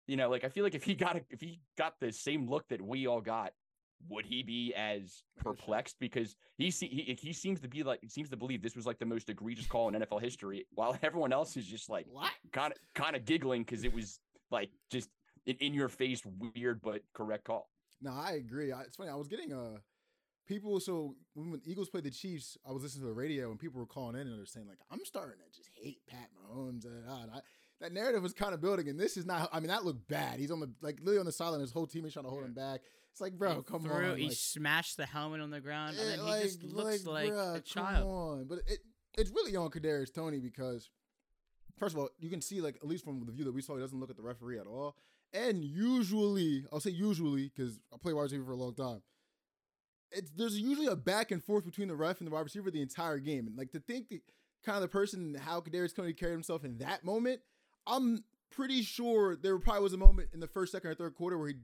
[0.07, 2.49] You know, like I feel like if he got a, if he got the same
[2.49, 3.53] look that we all got,
[4.09, 5.95] would he be as perplexed?
[5.99, 8.85] Because he see, he he seems to be like he seems to believe this was
[8.85, 12.31] like the most egregious call in NFL history, while everyone else is just like What?
[12.51, 14.19] kind of kind of giggling because it was
[14.51, 15.09] like just
[15.47, 16.21] an in your face
[16.55, 17.69] weird but correct call.
[18.01, 18.73] No, I agree.
[18.73, 19.09] I, it's funny.
[19.09, 19.77] I was getting uh
[20.45, 20.79] people.
[20.81, 23.79] So when the Eagles played the Chiefs, I was listening to the radio and people
[23.79, 27.05] were calling in and they're saying like, "I'm starting to just hate Pat Mahomes." And,
[27.07, 27.39] and I,
[27.83, 29.49] that narrative was kind of building, and this is not.
[29.53, 30.39] I mean, that looked bad.
[30.39, 31.59] He's on the like literally on the sideline.
[31.61, 32.79] His whole team is trying to hold him back.
[33.11, 34.17] It's like, bro, He come threw- on.
[34.17, 37.29] He like- smashed the helmet on the ground, and Yeah, then he just looks like,
[37.31, 37.97] bruh, a child.
[37.97, 38.45] Come on.
[38.47, 38.79] But it,
[39.17, 40.89] it's really on Kadarius Toney because,
[41.77, 43.75] first of all, you can see like at least from the view that we saw,
[43.75, 44.95] he doesn't look at the referee at all.
[45.33, 49.01] And usually, I'll say usually because I play wide receiver for a long time.
[50.11, 52.81] It's there's usually a back and forth between the ref and the wide receiver the
[52.81, 54.21] entire game, and like to think that
[54.63, 57.41] kind of the person how Kadarius Toney carried himself in that moment,
[57.87, 61.37] I'm pretty sure there probably was a moment in the first, second, or third quarter
[61.37, 61.55] where he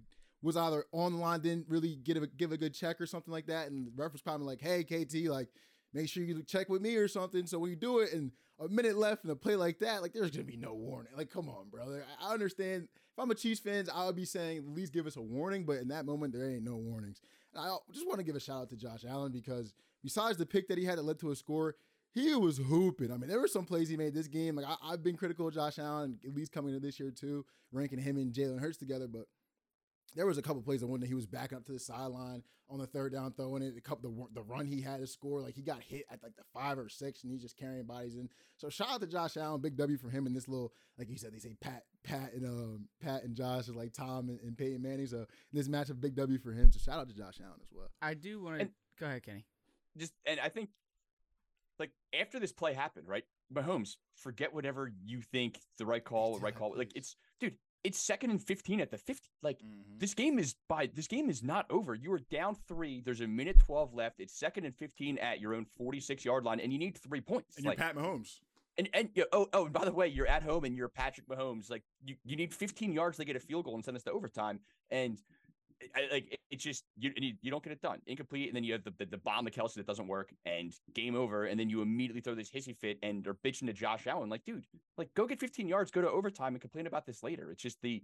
[0.42, 3.32] was either on the line, didn't really get a, give a good check or something
[3.32, 5.50] like that, and the ref was probably like, "Hey, KT, like
[5.94, 8.68] make sure you check with me or something." So when you do it, and a
[8.68, 11.12] minute left in a play like that, like there's gonna be no warning.
[11.16, 12.06] Like, come on, brother.
[12.22, 12.88] I understand.
[13.12, 15.66] If I'm a Chiefs fan, I would be saying at least give us a warning,
[15.66, 17.22] but in that moment, there ain't no warnings.
[17.54, 20.46] And I just want to give a shout out to Josh Allen because besides the
[20.46, 21.76] pick that he had that led to a score,
[22.12, 23.12] he was hooping.
[23.12, 24.56] I mean, there were some plays he made this game.
[24.56, 27.45] Like I, I've been critical of Josh Allen, at least coming into this year too,
[27.72, 29.26] ranking him and Jalen Hurts together, but
[30.15, 32.41] there was a couple plays that one that he was backing up to the sideline
[32.67, 33.76] on the third down, throwing it.
[33.78, 36.36] A couple the the run he had to score, like he got hit at like
[36.36, 38.30] the five or six, and he's just carrying bodies in.
[38.58, 41.17] So shout out to Josh Allen, big W for him in this little, like you
[41.17, 44.58] said, they say Pat, Pat and um Pat and Josh is like Tom and, and
[44.58, 45.08] Peyton Manning.
[45.08, 46.72] So in this matchup, big W for him.
[46.72, 47.89] So shout out to Josh Allen as well.
[48.02, 48.69] I do want to
[49.00, 49.45] go ahead, Kenny.
[49.98, 50.69] just and I think
[51.80, 53.24] like after this play happened, right?
[53.54, 56.74] Mahomes, forget whatever you think the right call, the right call.
[56.76, 59.30] Like it's dude, it's second and 15 at the 50.
[59.42, 59.98] Like mm-hmm.
[59.98, 61.96] this game is by this game is not over.
[61.96, 63.02] You are down three.
[63.02, 64.20] There's a minute 12 left.
[64.20, 67.56] It's second and 15 at your own 46 yard line, and you need three points.
[67.56, 68.39] And you're like, Pat Mahomes.
[68.78, 71.70] and and oh oh, and by the way, you're at home and you're Patrick Mahomes.
[71.70, 74.12] Like you, you need 15 yards to get a field goal and send us to
[74.12, 74.60] overtime.
[74.92, 75.20] And
[75.96, 78.56] I, like it, it's just you, and you you don't get it done, incomplete, and
[78.56, 81.46] then you have the, the the bomb to Kelce that doesn't work, and game over.
[81.46, 84.30] And then you immediately throw this hissy fit and are bitching to Josh Allen.
[84.30, 84.65] Like, dude,
[84.98, 87.52] like go get 15 yards, go to overtime, and complain about this later.
[87.52, 88.04] It's just the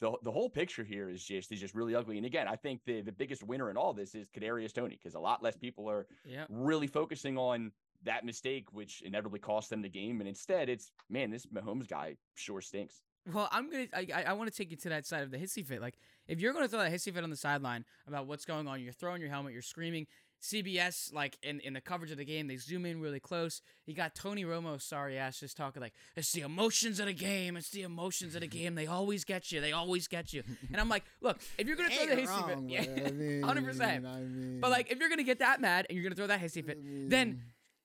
[0.00, 2.16] the, the whole picture here is just is just really ugly.
[2.16, 5.14] And again, I think the the biggest winner in all this is Kadarius Toney because
[5.14, 6.44] a lot less people are Yeah.
[6.48, 10.20] really focusing on that mistake, which inevitably cost them the game.
[10.20, 13.00] And instead, it's man, this Mahomes guy sure stinks.
[13.32, 13.86] Well, I'm gonna.
[13.94, 15.80] I, I, I want to take you to that side of the hissy fit.
[15.80, 18.80] Like, if you're gonna throw that hissy fit on the sideline about what's going on,
[18.82, 20.06] you're throwing your helmet, you're screaming.
[20.42, 23.62] CBS, like in, in the coverage of the game, they zoom in really close.
[23.86, 27.56] You got Tony Romo, sorry ass, just talking like, it's the emotions of the game.
[27.56, 28.74] It's the emotions of the game.
[28.74, 29.62] They always get you.
[29.62, 30.42] They always get you.
[30.70, 33.80] And I'm like, look, if you're gonna throw the hissy fit, but I mean, 100%.
[34.06, 36.42] I mean, But like, if you're gonna get that mad and you're gonna throw that
[36.42, 37.40] hissy fit, then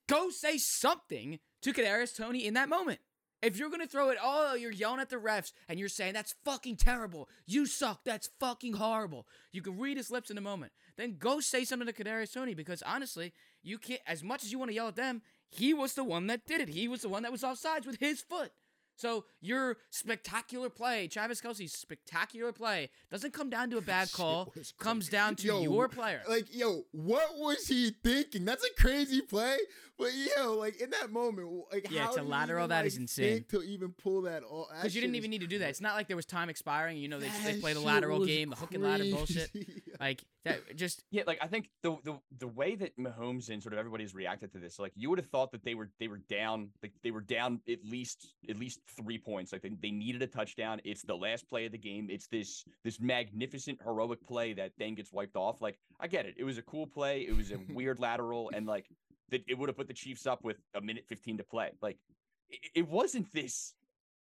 [0.09, 2.99] go say something to Kadarius Toney in that moment.
[3.41, 6.35] If you're gonna throw it, oh, you're yelling at the refs and you're saying that's
[6.43, 7.29] fucking terrible.
[7.45, 8.03] You suck.
[8.03, 9.27] That's fucking horrible.
[9.51, 10.73] You can read his lips in a moment.
[10.97, 14.01] Then go say something to Kadarius Toney because honestly, you can't.
[14.05, 16.61] As much as you want to yell at them, he was the one that did
[16.61, 16.69] it.
[16.69, 18.51] He was the one that was offsides with his foot.
[18.99, 24.53] So your spectacular play, Travis Kelce's spectacular play, doesn't come down to a bad call.
[24.77, 26.21] Comes down to Yo, your player.
[26.27, 28.43] Like, yo, what was he thinking?
[28.43, 29.55] That's a crazy play.
[29.97, 32.85] But yo, like in that moment, like Yeah, how it's a lateral, even, that like,
[32.87, 33.45] is insane.
[33.49, 35.69] To even pull that off, Because you didn't even need to do that.
[35.69, 36.97] It's not like there was time expiring.
[36.97, 39.49] You know, they, they play the lateral game, the hook and ladder bullshit.
[39.99, 43.61] Like that, uh, just Yeah, like I think the the the way that Mahomes and
[43.61, 46.07] sort of everybody's reacted to this, like you would have thought that they were they
[46.07, 49.51] were down, like they were down at least at least three points.
[49.51, 50.79] Like they, they needed a touchdown.
[50.85, 52.07] It's the last play of the game.
[52.09, 55.61] It's this this magnificent heroic play that then gets wiped off.
[55.61, 56.35] Like I get it.
[56.37, 57.21] It was a cool play.
[57.21, 58.85] It was a weird lateral, and like
[59.29, 61.71] that it would have put the Chiefs up with a minute fifteen to play.
[61.81, 61.97] Like
[62.49, 63.73] it, it wasn't this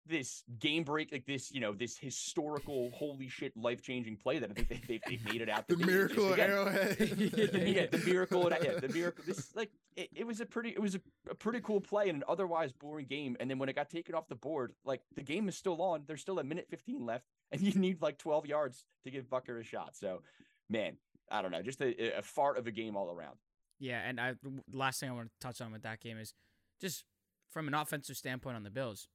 [0.09, 4.51] this game break like this you know this historical holy shit life changing play that
[4.51, 5.93] I think they, they, they made it out to the be.
[5.93, 6.97] It's just, miracle again, arrowhead.
[7.37, 9.25] yeah, the miracle, and yeah, the miracle.
[9.27, 12.17] This like it, it was a pretty, it was a, a pretty cool play in
[12.17, 13.37] an otherwise boring game.
[13.41, 16.03] And then when it got taken off the board, like the game is still on.
[16.07, 19.61] There's still a minute 15 left, and you need like 12 yards to give Butker
[19.61, 19.97] a shot.
[19.97, 20.23] So,
[20.69, 20.97] man,
[21.31, 23.37] I don't know, just a, a fart of a game all around.
[23.79, 24.01] yeah.
[24.07, 26.35] And I the last thing I want to touch on with that game is
[26.81, 27.05] just
[27.51, 29.09] from an offensive standpoint on the Bills.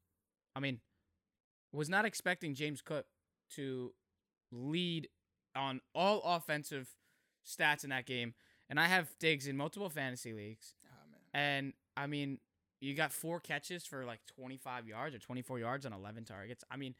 [0.56, 0.80] I mean,
[1.72, 3.06] was not expecting James Cook
[3.56, 3.94] to
[4.52, 5.08] lead
[5.56, 6.90] on all offensive
[7.48, 8.34] stats in that game.
[8.70, 10.76] And I have Diggs in multiple fantasy leagues.
[10.86, 11.20] Ah, man.
[11.34, 12.40] And I mean,
[12.80, 16.64] you got four catches for like 25 yards or 24 yards on 11 targets.
[16.72, 16.96] I mean,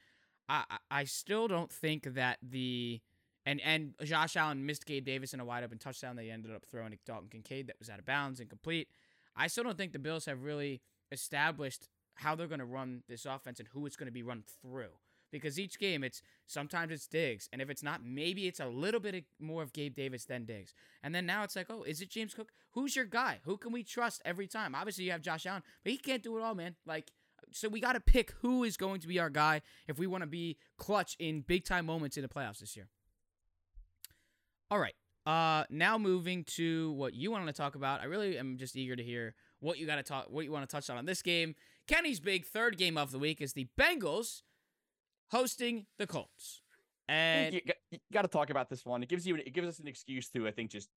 [0.48, 3.02] I I I still don't think that the
[3.46, 6.16] and and Josh Allen missed Gabe Davis in a wide open touchdown.
[6.16, 8.90] They ended up throwing to Dalton Kincaid that was out of bounds, incomplete.
[9.36, 11.88] I still don't think the Bills have really established
[12.22, 14.92] how they're going to run this offense and who it's going to be run through.
[15.32, 19.00] Because each game, it's sometimes it's Diggs, and if it's not, maybe it's a little
[19.00, 20.74] bit more of Gabe Davis than Diggs.
[21.02, 22.52] And then now it's like, oh, is it James Cook?
[22.72, 23.40] Who's your guy?
[23.46, 24.76] Who can we trust every time?
[24.76, 26.76] Obviously, you have Josh Allen, but he can't do it all, man.
[26.86, 27.12] Like,
[27.52, 30.22] so we got to pick who is going to be our guy if we want
[30.22, 32.88] to be clutch in big time moments in the playoffs this year.
[34.70, 34.96] All right.
[35.26, 38.02] Uh, now moving to what you want to talk about.
[38.02, 40.68] I really am just eager to hear what you got to talk, what you want
[40.68, 41.56] to touch on on this game.
[41.92, 44.44] Kenny's big third game of the week is the Bengals
[45.30, 46.62] hosting the Colts.
[47.10, 49.04] And you, you got to talk about this one.
[49.04, 50.88] It gives you, it gives us an excuse to, I think, just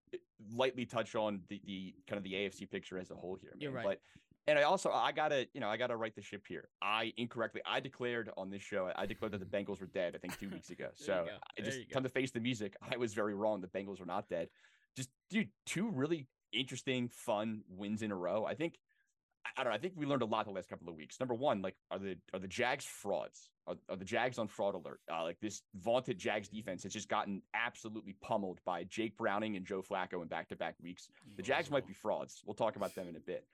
[0.55, 3.51] lightly touch on the, the kind of the AFC picture as a whole here.
[3.55, 3.61] Man.
[3.61, 3.85] You're right.
[3.85, 4.01] But
[4.47, 6.69] and I also I gotta you know I gotta right the ship here.
[6.83, 10.15] I incorrectly I declared on this show I declared that the Bengals were dead.
[10.15, 10.89] I think two weeks ago.
[10.97, 11.25] So.
[11.59, 12.77] I just come to face the music.
[12.93, 13.63] I was very wrong.
[13.63, 14.49] The Bengals are not dead.
[14.97, 18.45] Just dude, two really interesting, fun wins in a row.
[18.45, 18.75] I think
[19.45, 19.77] I- don't know.
[19.77, 21.21] I think we learned a lot the last couple of weeks.
[21.21, 23.51] Number one, like, are the are the Jags frauds?
[23.67, 25.01] Are, are the Jags on fraud alert?
[25.11, 29.65] Uh, like this vaunted Jags defense has just gotten absolutely pummeled by Jake Browning and
[29.67, 31.09] Joe Flacco in back to back weeks.
[31.37, 32.43] The Jags might be frauds.
[32.45, 33.47] We'll talk about them in a bit.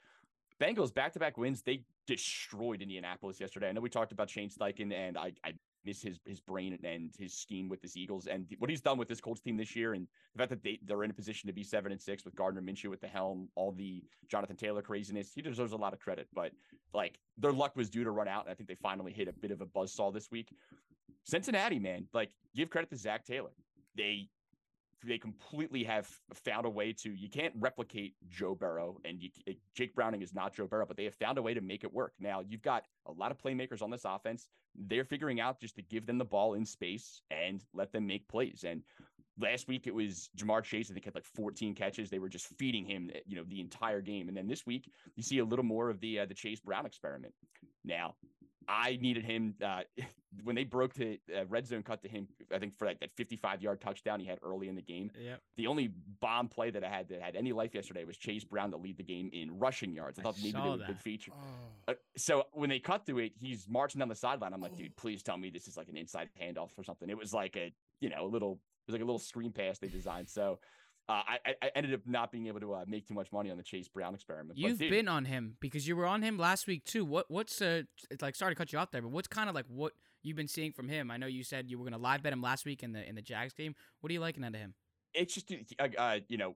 [0.61, 1.63] Bengals back to back wins.
[1.63, 3.69] They destroyed Indianapolis yesterday.
[3.69, 7.35] I know we talked about Shane Steichen, and I, I his his brain and his
[7.35, 10.07] scheme with this Eagles and what he's done with this Colts team this year, and
[10.35, 12.63] the fact that they they're in a position to be seven and six with Gardner
[12.63, 15.33] Minshew at the helm, all the Jonathan Taylor craziness.
[15.35, 16.53] He deserves a lot of credit, but
[16.93, 19.33] like their luck was due to run out, and I think they finally hit a
[19.33, 20.55] bit of a buzzsaw this week.
[21.25, 23.51] Cincinnati, man, like give credit to Zac Taylor.
[23.97, 24.29] They
[25.05, 29.31] they completely have found a way to you can't replicate Joe Burrow and you,
[29.75, 31.93] Jake Browning is not Joe Burrow, but they have found a way to make it
[31.93, 32.13] work.
[32.19, 34.49] Now you've got a lot of playmakers on this offense.
[34.75, 38.29] They're figuring out just to give them the ball in space and let them make
[38.29, 38.65] plays.
[38.67, 38.83] And
[39.39, 40.91] last week it was Ja'Marr Chase.
[40.91, 42.11] I think had like 14 catches.
[42.11, 44.29] They were just feeding him, you know, the entire game.
[44.29, 46.87] And then this week you see a little more of the uh, the Chase Brown
[46.87, 47.35] experiment.
[47.85, 48.15] Now
[48.71, 49.81] I needed him uh,
[50.45, 52.29] when they broke to uh, red zone cut to him.
[52.55, 55.11] I think for like that 55 yard touchdown he had early in the game.
[55.21, 58.45] yeah, The only bomb play that I had that had any life yesterday was Chase
[58.45, 60.19] Brown to lead the game in rushing yards.
[60.19, 60.87] I I thought maybe they would that.
[60.89, 61.33] big feature.
[61.35, 61.93] Oh.
[61.93, 64.53] Uh, so when they cut to it, he's marching down the sideline.
[64.55, 64.79] I'm like, Oh.
[64.79, 67.11] dude, please tell me this is like an inside handoff or something.
[67.11, 69.79] It was like a, you know, a little, it was like a little screen pass
[69.79, 70.29] they designed.
[70.29, 70.61] So
[71.09, 73.57] uh, I, I- ended up not being able to uh, make too much money on
[73.57, 74.51] the Chase Brown experiment.
[74.51, 77.05] But, you've dude, been on him because you were on him last week too.
[77.05, 79.55] What what's uh it's like sorry to cut you off there, but what's kind of
[79.55, 81.11] like what you've been seeing from him?
[81.11, 83.15] I know you said you were gonna live bet him last week in the in
[83.15, 83.75] the Jags game.
[84.01, 84.75] What are you liking out of him?
[85.13, 86.55] it's just uh, uh, you know,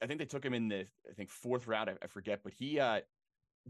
[0.00, 1.90] I think they took him in the I think fourth round.
[1.90, 3.00] I, I forget, but he uh,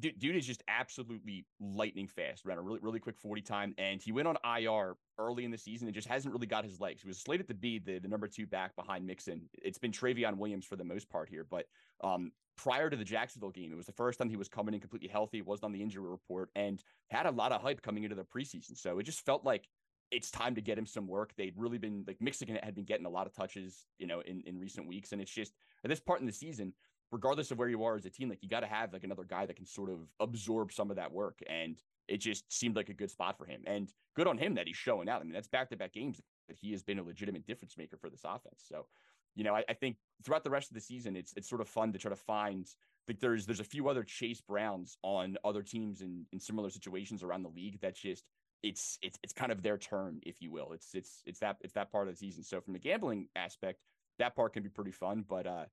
[0.00, 2.44] dude, dude is just absolutely lightning fast.
[2.44, 5.58] Ran a really really quick forty time, and he went on IR early in the
[5.58, 7.02] season and just hasn't really got his legs.
[7.02, 9.48] He was slated to be the, the number two back behind Mixon.
[9.62, 11.66] It's been Trayveon Williams for the most part here, but
[12.02, 14.80] um, prior to the Jacksonville game, it was the first time he was coming in
[14.80, 15.40] completely healthy.
[15.42, 18.76] wasn't on the injury report and had a lot of hype coming into the preseason.
[18.76, 19.68] So it just felt like
[20.10, 21.32] it's time to get him some work.
[21.36, 24.42] They'd really been like Michigan had been getting a lot of touches, you know, in,
[24.46, 25.12] in recent weeks.
[25.12, 25.52] And it's just
[25.84, 26.72] at this part in the season,
[27.10, 29.24] regardless of where you are as a team, like you got to have like another
[29.24, 31.40] guy that can sort of absorb some of that work.
[31.48, 33.62] And it just seemed like a good spot for him.
[33.66, 35.20] And good on him that he's showing out.
[35.20, 37.96] I mean, that's back to back games that he has been a legitimate difference maker
[37.96, 38.64] for this offense.
[38.66, 38.86] So,
[39.34, 41.68] you know, I, I, think throughout the rest of the season, it's it's sort of
[41.68, 42.66] fun to try to find
[43.06, 47.22] like there's there's a few other Chase Browns on other teams in, in similar situations
[47.22, 48.24] around the league that just
[48.62, 50.72] it's it's it's kind of their turn, if you will.
[50.72, 52.42] It's it's it's that it's that part of the season.
[52.42, 53.80] So from the gambling aspect,
[54.18, 55.24] that part can be pretty fun.
[55.28, 55.64] But uh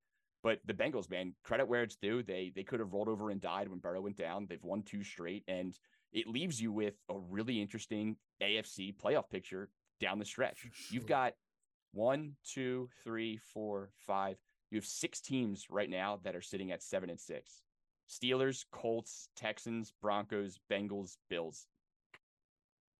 [0.45, 2.21] but the Bengals, man, credit where it's due.
[2.21, 4.45] They they could have rolled over and died when Burrow went down.
[4.47, 5.75] They've won two straight, and
[6.13, 10.59] it leaves you with a really interesting AFC playoff picture down the stretch.
[10.59, 10.71] Sure.
[10.91, 11.33] You've got
[11.93, 14.37] one, two, three, four, five.
[14.69, 17.63] You have six teams right now that are sitting at seven and six.
[18.07, 21.65] Steelers, Colts, Texans, Broncos, Bengals, Bills.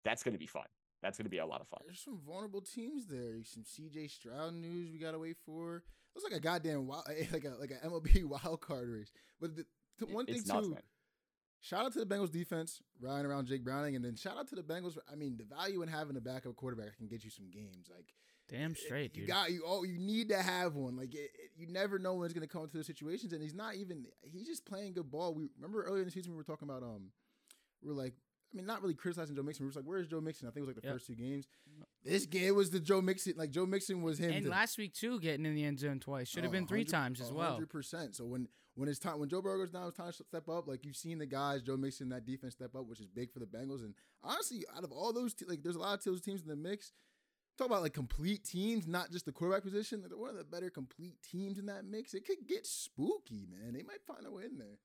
[0.04, 0.66] That's going to be fun.
[1.04, 1.82] That's going to be a lot of fun.
[1.86, 3.36] There's some vulnerable teams there.
[3.44, 5.84] Some CJ Stroud news we got to wait for.
[6.16, 9.12] Looks like a goddamn wild, like a like a MLB wild card race.
[9.40, 9.66] But the,
[10.00, 10.70] the one thing too, nuts,
[11.62, 14.56] shout out to the Bengals defense, rallying around Jake Browning, and then shout out to
[14.56, 14.98] the Bengals.
[15.12, 17.90] I mean, the value in having a backup quarterback can get you some games.
[17.94, 18.14] Like
[18.50, 19.30] damn straight, you dude.
[19.30, 19.64] got you.
[19.66, 20.96] Oh, you need to have one.
[20.96, 23.42] Like it, it, you never know when it's going to come into those situations, and
[23.42, 24.06] he's not even.
[24.32, 25.34] He's just playing good ball.
[25.34, 27.10] We remember earlier in the season we were talking about um,
[27.82, 28.14] we are like
[28.56, 29.66] I mean, not really criticizing Joe Mixon.
[29.66, 30.96] We was like, "Where's Joe Mixon?" I think it was like the yep.
[30.96, 31.46] first two games.
[32.06, 33.34] This game was the Joe Mixon.
[33.36, 34.32] Like Joe Mixon was him.
[34.32, 36.68] And to, last week too, getting in the end zone twice should have uh, been
[36.68, 37.52] three times as well.
[37.52, 38.16] Hundred percent.
[38.16, 40.68] So when when it's time when Joe Burrow goes down, it's time to step up.
[40.68, 43.40] Like you've seen the guys, Joe Mixon, that defense step up, which is big for
[43.40, 43.84] the Bengals.
[43.84, 46.48] And honestly, out of all those, te- like there's a lot of those teams in
[46.48, 46.94] the mix.
[47.58, 50.02] Talk about like complete teams, not just the quarterback position.
[50.02, 52.14] Like, they're one of the better complete teams in that mix.
[52.14, 53.74] It could get spooky, man.
[53.74, 54.78] They might find a way in there.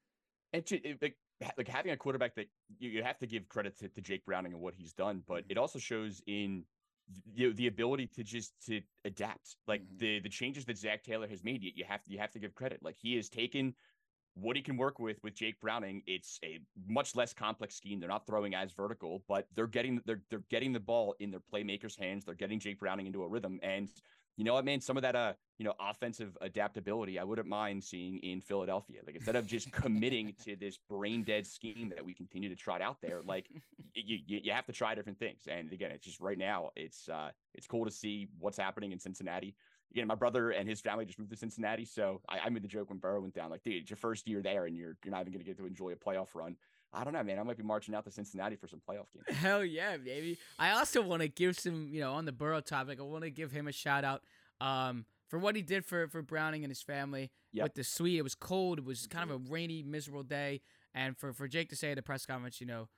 [0.53, 1.15] And to, it,
[1.57, 2.47] like having a quarterback that
[2.79, 5.43] you, you have to give credit to, to Jake Browning and what he's done, but
[5.43, 5.53] mm-hmm.
[5.53, 6.65] it also shows in
[7.35, 9.57] the, the ability to just to adapt.
[9.67, 9.99] Like mm-hmm.
[9.99, 12.39] the the changes that Zac Taylor has made, you, you have to you have to
[12.39, 12.81] give credit.
[12.83, 13.75] Like he has taken
[14.35, 16.03] what he can work with with Jake Browning.
[16.07, 18.01] It's a much less complex scheme.
[18.01, 21.43] They're not throwing as vertical, but they're getting they're they're getting the ball in their
[21.53, 22.25] playmakers' hands.
[22.25, 23.89] They're getting Jake Browning into a rhythm and
[24.37, 24.81] you know what, man?
[24.81, 29.01] Some of that, uh, you know, offensive adaptability, I wouldn't mind seeing in Philadelphia.
[29.05, 32.81] Like instead of just committing to this brain dead scheme that we continue to trot
[32.81, 33.49] out there, like
[33.95, 35.43] you, you, you have to try different things.
[35.47, 38.99] And again, it's just right now, it's uh, it's cool to see what's happening in
[38.99, 39.55] Cincinnati.
[39.93, 42.69] Again, my brother and his family just moved to Cincinnati, so I, I made the
[42.69, 45.11] joke when Burrow went down, like, dude, it's your first year there, and you're you're
[45.11, 46.57] not even going to get to enjoy a playoff run.
[46.93, 47.39] I don't know, man.
[47.39, 49.39] I might be marching out to Cincinnati for some playoff games.
[49.39, 50.39] Hell yeah, baby.
[50.59, 53.31] I also want to give some, you know, on the Burrow topic, I want to
[53.31, 54.23] give him a shout out
[54.61, 57.65] um, for what he did for, for Browning and his family yep.
[57.65, 58.19] with the suite.
[58.19, 58.79] It was cold.
[58.79, 60.63] It was kind of a rainy, miserable day.
[60.93, 62.89] And for, for Jake to say at the press conference, you know,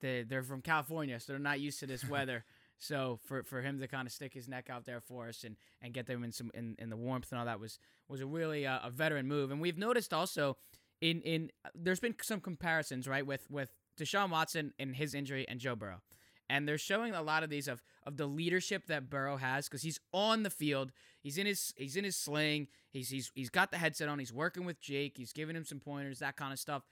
[0.00, 2.44] they, they're from California, so they're not used to this weather.
[2.78, 5.54] So for, for him to kind of stick his neck out there for us and,
[5.80, 8.26] and get them in some in, in the warmth and all that was was a
[8.26, 9.52] really uh, a veteran move.
[9.52, 10.56] And we've noticed also
[11.02, 15.60] in in there's been some comparisons right with with Deshaun Watson and his injury and
[15.60, 16.00] Joe Burrow.
[16.48, 19.82] And they're showing a lot of these of of the leadership that Burrow has because
[19.82, 20.92] he's on the field.
[21.20, 22.68] He's in his he's in his sling.
[22.90, 24.18] He's he's he's got the headset on.
[24.18, 25.16] He's working with Jake.
[25.16, 26.84] He's giving him some pointers, that kind of stuff.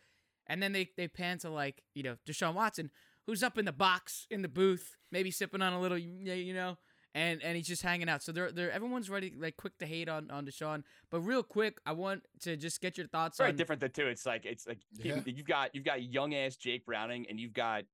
[0.47, 2.91] And then they they pan to like you know Deshaun Watson,
[3.27, 6.79] who's up in the box in the booth, maybe sipping on a little you know,
[7.15, 8.23] and and he's just hanging out.
[8.23, 10.83] So they're they're everyone's ready like quick to hate on on Deshaun.
[11.11, 13.39] But real quick, I want to just get your thoughts.
[13.39, 14.07] Very on, different than two.
[14.07, 15.21] It's like it's like yeah.
[15.25, 17.85] you've got you've got young ass Jake Browning, and you've got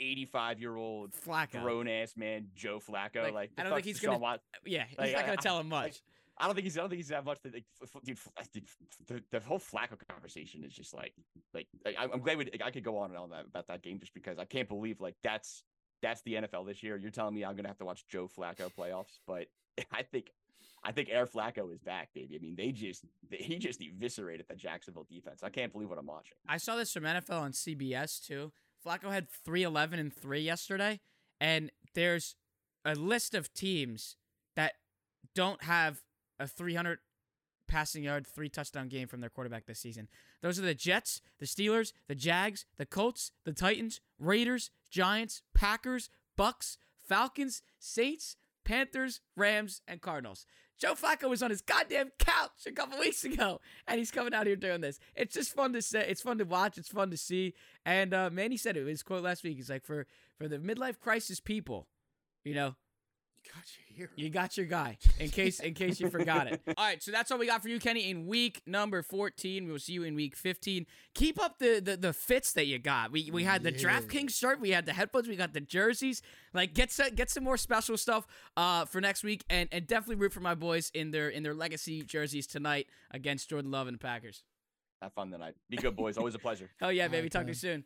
[0.00, 1.12] 85 year old
[1.52, 3.22] grown ass man Joe Flacco.
[3.24, 4.18] Like, like I don't think he's gonna.
[4.18, 5.84] Watt, yeah, he's like, not gonna I, tell him much.
[5.84, 5.94] Like,
[6.40, 6.78] I don't think he's.
[6.78, 7.40] I don't think he's that much.
[7.40, 7.64] To, like,
[8.04, 8.18] dude,
[8.52, 8.64] dude
[9.06, 11.12] the, the, whole Flacco conversation is just like,
[11.52, 14.14] like, I, am glad we, I could go on and on about that game just
[14.14, 15.64] because I can't believe like that's
[16.02, 16.96] that's the NFL this year.
[16.96, 19.46] You're telling me I'm gonna have to watch Joe Flacco playoffs, but
[19.92, 20.30] I think
[20.84, 22.36] I think Air Flacco is back, baby.
[22.36, 25.42] I mean, they just he just eviscerated the Jacksonville defense.
[25.42, 26.36] I can't believe what I'm watching.
[26.48, 28.52] I saw this from NFL on CBS too.
[28.84, 31.00] Flacco had 311 and 3 yesterday,
[31.40, 32.36] and there's
[32.84, 34.16] a list of teams
[34.54, 34.74] that
[35.34, 36.02] don't have
[36.38, 37.00] a 300
[37.66, 40.08] passing yard, three touchdown game from their quarterback this season.
[40.42, 46.10] Those are the Jets, the Steelers, the Jags, the Colts, the Titans, Raiders, Giants, Packers,
[46.36, 50.46] Bucks, Falcons, Saints, Panthers, Rams, and Cardinals.
[50.78, 54.46] Joe Flacco was on his goddamn couch a couple weeks ago, and he's coming out
[54.46, 55.00] here doing this.
[55.16, 56.06] It's just fun to say.
[56.08, 56.78] It's fun to watch.
[56.78, 57.54] It's fun to see.
[57.84, 58.86] And uh, Manny said it.
[58.86, 59.56] His quote last week.
[59.56, 61.88] He's like, for for the midlife crisis people,
[62.44, 62.76] you know,
[63.54, 64.10] got your hero.
[64.16, 64.98] You got your guy.
[65.18, 66.60] In case in case you forgot it.
[66.76, 68.10] All right, so that's all we got for you, Kenny.
[68.10, 70.86] In week number fourteen, we will see you in week fifteen.
[71.14, 73.12] Keep up the the, the fits that you got.
[73.12, 73.78] We we had the yeah.
[73.78, 76.22] DraftKings shirt, we had the headphones, we got the jerseys.
[76.54, 78.26] Like get some get some more special stuff
[78.56, 81.54] uh for next week, and and definitely root for my boys in their in their
[81.54, 84.42] legacy jerseys tonight against Jordan Love and the Packers.
[85.02, 85.54] Have fun tonight.
[85.70, 86.18] Be good, boys.
[86.18, 86.70] Always a pleasure.
[86.80, 87.28] Hell yeah, baby.
[87.28, 87.84] Talk to you soon.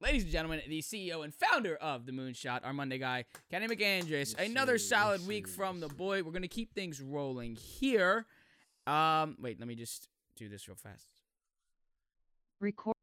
[0.00, 4.08] Ladies and gentlemen, the CEO and founder of the Moonshot, our Monday guy, Kenny McAndrews.
[4.08, 4.88] Yes, Another sir.
[4.96, 5.54] solid Yes, week sir.
[5.54, 6.22] from the boy.
[6.22, 8.26] We're gonna keep things rolling here.
[8.86, 11.06] Um, wait, let me just do this real fast.
[12.60, 12.94] Record.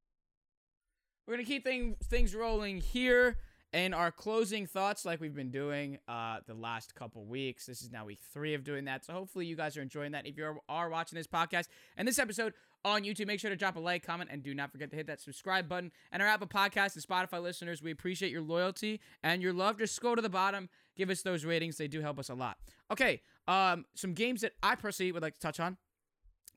[1.27, 3.37] We're gonna keep thing, things rolling here
[3.73, 7.65] and our closing thoughts, like we've been doing uh, the last couple weeks.
[7.65, 10.25] This is now week three of doing that, so hopefully you guys are enjoying that.
[10.25, 11.67] If you are, are watching this podcast
[11.97, 12.53] and this episode
[12.86, 15.07] on YouTube, make sure to drop a like, comment, and do not forget to hit
[15.07, 15.91] that subscribe button.
[16.11, 19.79] And our Apple Podcast and Spotify listeners, we appreciate your loyalty and your love.
[19.79, 22.57] Just scroll to the bottom, give us those ratings; they do help us a lot.
[22.91, 25.77] Okay, um, some games that I personally would like to touch on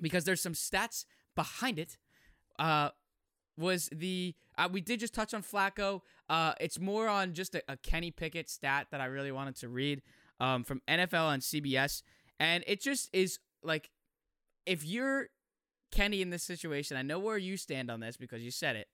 [0.00, 1.96] because there's some stats behind it.
[2.58, 2.90] Uh,
[3.56, 6.02] was the uh, we did just touch on Flacco.
[6.28, 9.68] Uh, it's more on just a, a Kenny Pickett stat that I really wanted to
[9.68, 10.02] read
[10.40, 12.02] um, from NFL on CBS,
[12.38, 13.90] and it just is like
[14.66, 15.28] if you're
[15.90, 18.88] Kenny in this situation, I know where you stand on this because you said it,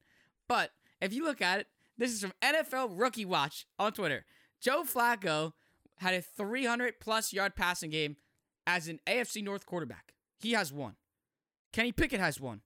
[0.49, 0.70] but
[1.01, 1.66] if you look at it,
[1.99, 4.24] this is from NFL Rookie Watch on Twitter.
[4.61, 5.53] Joe Flacco
[5.99, 8.16] had a 300 plus yard passing game
[8.66, 10.14] as an AFC North quarterback.
[10.38, 10.97] He has one.
[11.72, 12.62] Kenny Pickett has one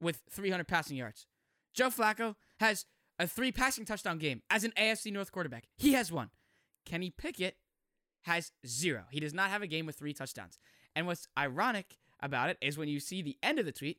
[0.00, 1.26] with 300 passing yards.
[1.74, 2.86] Joe Flacco has
[3.18, 5.64] a three passing touchdown game as an AFC North quarterback.
[5.76, 6.30] He has one.
[6.84, 7.56] Kenny Pickett
[8.22, 9.04] has zero.
[9.10, 10.58] He does not have a game with three touchdowns.
[10.96, 13.98] And what's ironic about it is when you see the end of the tweet,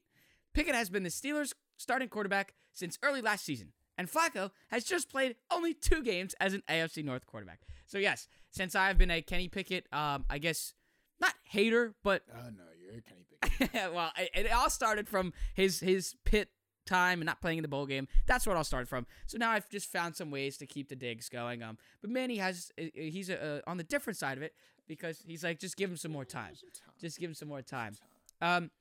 [0.53, 3.73] Pickett has been the Steelers' starting quarterback since early last season.
[3.97, 7.59] And Flacco has just played only two games as an AFC North quarterback.
[7.85, 10.73] So, yes, since I've been a Kenny Pickett, um, I guess,
[11.19, 13.25] not hater, but Oh no, you're a Kenny
[13.69, 13.93] Pickett.
[13.93, 16.49] well, it, it all started from his his pit
[16.85, 18.07] time and not playing in the bowl game.
[18.25, 19.05] That's what i all started from.
[19.27, 21.61] So now I've just found some ways to keep the digs going.
[21.61, 24.53] Um, but Manny has uh, he's uh, on the different side of it
[24.87, 26.53] because he's like just give him some more time.
[26.99, 27.93] Just give him some more time.
[28.41, 28.71] Um,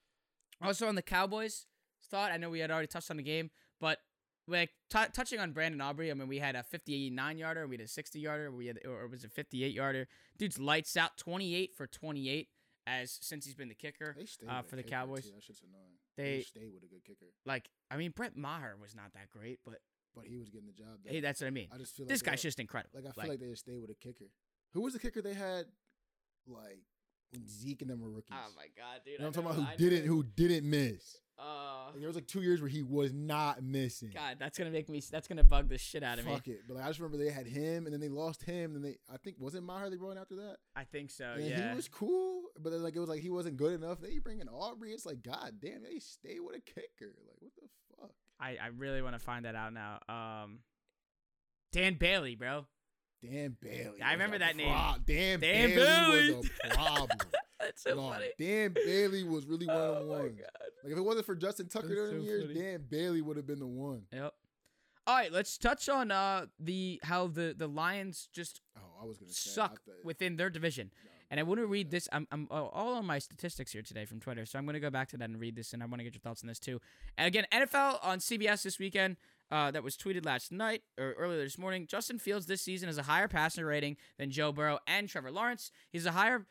[0.62, 1.66] also on the Cowboys
[2.10, 3.50] thought I know we had already touched on the game,
[3.80, 3.98] but
[4.48, 7.84] like t- touching on Brandon Aubrey, I mean we had a 59 yarder, we had
[7.84, 10.08] a 60 yarder, we had or it was a 58 yarder.
[10.38, 12.48] Dude's lights out, 28 for 28
[12.86, 15.24] as since he's been the kicker They uh, for the kicker, Cowboys.
[15.26, 15.32] Too.
[15.34, 15.84] That shit's annoying.
[16.16, 19.30] They- They stay with a good kicker, Like I mean Brett Maher was not that
[19.30, 19.76] great, but
[20.14, 21.12] but he was getting the job done.
[21.14, 21.68] hey, that's what I mean.
[21.72, 22.98] I just feel like This guy's just incredible.
[23.00, 24.24] like I feel like, they just stay with a kicker.
[24.72, 25.66] Who was the kicker they had?
[26.48, 26.82] Like
[27.48, 28.36] Zeke and them were rookies.
[28.36, 29.14] oh my god, dude!
[29.14, 29.78] you know I'm talking about?
[29.78, 30.06] Who didn't?
[30.06, 31.18] Who didn't miss?
[31.38, 34.10] Uh, Like, there was like two years where he was not missing.
[34.12, 35.00] God, that's gonna make me.
[35.10, 36.34] That's gonna bug the shit out of me.
[36.34, 36.62] Fuck it.
[36.68, 38.82] But like, I just remember they had him, and then they lost him, and then
[38.82, 40.56] they I think wasn't Maher they brought after that.
[40.76, 41.24] I think so.
[41.36, 41.70] and yeah.
[41.70, 44.00] he was cool, but then like it was like he wasn't good enough.
[44.00, 44.92] Then you bring in Aubrey.
[44.92, 47.14] It's like God damn, they stay with a kicker.
[47.26, 48.10] Like what the fuck?
[48.38, 50.00] I, I really want to find that out now.
[50.08, 50.60] Um,
[51.72, 52.66] Dan Bailey, bro.
[53.22, 54.00] Dan Bailey.
[54.02, 54.72] I remember a that name.
[54.72, 57.18] pro- Dan, Dan Bailey, was a problem.
[57.60, 58.26] That's so No, funny.
[58.38, 60.40] Dan Bailey was really one of Oh the ones.
[60.82, 62.60] Like if it wasn't for Justin Tucker That's during the so years, funny.
[62.60, 64.02] Dan Bailey would have been the one.
[64.12, 64.32] Yep.
[65.06, 69.18] All right, let's touch on uh the how the the Lions just Oh, I was
[69.18, 70.90] gonna say, I suck thought- within their division.
[71.32, 72.08] And I want to read this.
[72.10, 74.80] I'm, I'm uh, all on my statistics here today from Twitter, so I'm going to
[74.80, 76.48] go back to that and read this, and I want to get your thoughts on
[76.48, 76.80] this too.
[77.16, 79.16] And again, NFL on CBS this weekend.
[79.50, 81.84] Uh, that was tweeted last night or earlier this morning.
[81.88, 85.72] Justin Fields this season has a higher passer rating than Joe Burrow and Trevor Lawrence.
[85.90, 86.46] He's a higher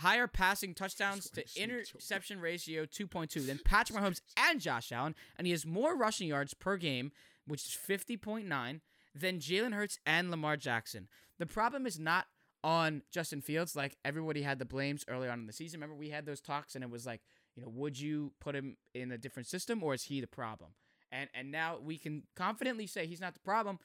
[0.00, 5.50] higher passing touchdowns to interception ratio 2.2 than Patrick Mahomes and Josh Allen, and he
[5.52, 7.12] has more rushing yards per game,
[7.46, 8.80] which is 50.9,
[9.14, 11.08] than Jalen Hurts and Lamar Jackson.
[11.38, 12.26] The problem is not
[12.62, 15.80] on Justin Fields, like everybody had the blames early on in the season.
[15.80, 17.20] Remember, we had those talks, and it was like,
[17.54, 20.70] you know, would you put him in a different system, or is he the problem?
[21.12, 23.78] And and now we can confidently say he's not the problem.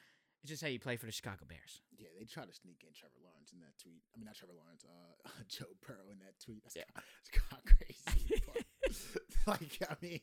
[0.43, 1.82] It's just how you play for the Chicago Bears.
[1.97, 4.03] Yeah, they try to sneak in Trevor Lawrence in that tweet.
[4.13, 6.61] I mean, not Trevor Lawrence, uh, Joe Burrow in that tweet.
[6.63, 6.84] That's Yeah.
[7.32, 8.41] kind of crazy.
[9.47, 10.19] like, I mean,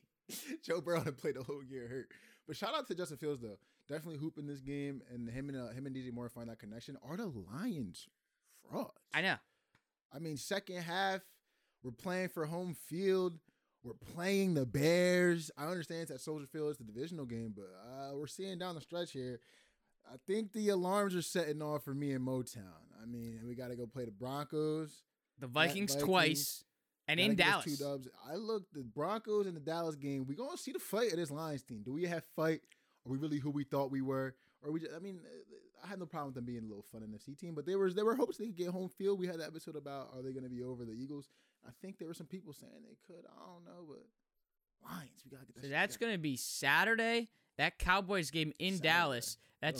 [0.62, 2.08] Joe Burrow had played the whole year hurt.
[2.46, 5.68] But shout out to Justin Fields though, definitely hooping this game, and him and uh,
[5.70, 6.96] him and DJ Moore find that connection.
[7.02, 8.06] Are the Lions
[8.70, 8.90] frauds?
[9.12, 9.36] I know.
[10.14, 11.20] I mean, second half,
[11.82, 13.38] we're playing for home field.
[13.84, 15.50] We're playing the Bears.
[15.58, 18.76] I understand it's at Soldier Field, it's the divisional game, but uh, we're seeing down
[18.76, 19.40] the stretch here.
[20.06, 22.62] I think the alarms are setting off for me in Motown.
[23.02, 25.02] I mean, we got to go play the Broncos.
[25.38, 26.64] The Vikings, Vikings, twice,
[27.08, 27.64] and in Dallas.
[27.64, 28.06] two dubs.
[28.30, 30.24] I look the Broncos and the Dallas game.
[30.28, 31.82] We gonna see the fight of this Lions team.
[31.84, 32.60] Do we have fight?
[33.04, 34.36] Are we really who we thought we were?
[34.62, 34.80] Or we?
[34.80, 35.18] Just, I mean,
[35.82, 37.94] I had no problem with them being a little fun NFC team, but there was
[37.94, 39.18] there were hopes they could get home field.
[39.18, 41.28] We had that episode about are they going to be over the Eagles?
[41.66, 43.24] I think there were some people saying they could.
[43.26, 44.04] I don't know, but
[44.84, 45.62] Lions, we gotta get that.
[45.62, 47.28] So that's going to be Saturday.
[47.58, 48.88] That Cowboys game in Saturday.
[48.88, 49.26] Dallas.
[49.26, 49.72] Is that on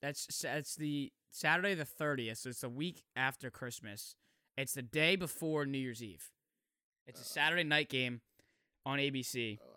[0.00, 2.38] That's that's that's the Saturday the 30th.
[2.38, 4.16] So it's the week after Christmas.
[4.56, 6.30] It's the day before New Year's Eve.
[7.06, 8.20] It's a Uh, Saturday night game
[8.84, 9.58] on ABC.
[9.62, 9.69] Oh.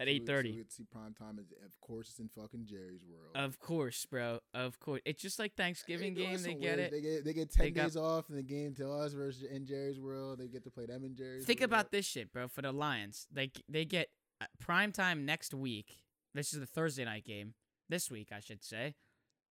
[0.00, 0.50] At eight thirty.
[0.50, 1.38] So we get to see prime time.
[1.40, 3.32] Is, of course, it's in fucking Jerry's world.
[3.34, 4.38] Of course, bro.
[4.54, 5.00] Of course.
[5.04, 6.42] It's just like Thanksgiving They game.
[6.42, 6.90] They get it.
[6.92, 9.42] They get they get ten They got- days off in the game to us versus
[9.42, 10.38] in Jerry's world.
[10.38, 11.44] They get to play them in Jerry's.
[11.44, 11.70] Think world.
[11.70, 12.48] about this shit, bro.
[12.48, 14.08] For the Lions, they they get
[14.40, 15.98] uh, prime time next week.
[16.34, 17.54] This is the Thursday night game.
[17.88, 18.94] This week, I should say,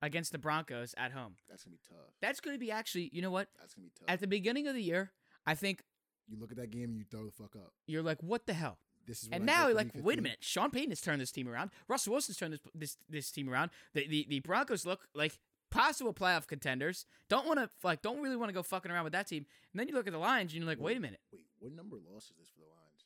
[0.01, 1.35] against the Broncos at home.
[1.49, 2.13] That's gonna be tough.
[2.21, 3.09] That's going to be actually.
[3.11, 3.47] You know what?
[3.59, 4.05] That's gonna be tough.
[4.07, 5.11] At the beginning of the year,
[5.45, 5.81] I think
[6.27, 7.73] you look at that game and you throw the fuck up.
[7.87, 8.77] you're like, what the hell?
[9.07, 10.39] This is And now you're like, wait a minute.
[10.41, 11.71] Sean Payton has turned this team around.
[11.87, 13.71] Russell Wilson's turned this this this team around.
[13.93, 15.39] The the, the Broncos look like
[15.71, 17.05] possible playoff contenders.
[17.29, 19.45] Don't want to like don't really want to go fucking around with that team.
[19.71, 21.19] And then you look at the Lions and you're like, wait a minute.
[21.31, 23.03] Wait, what number of losses is this for the Lions?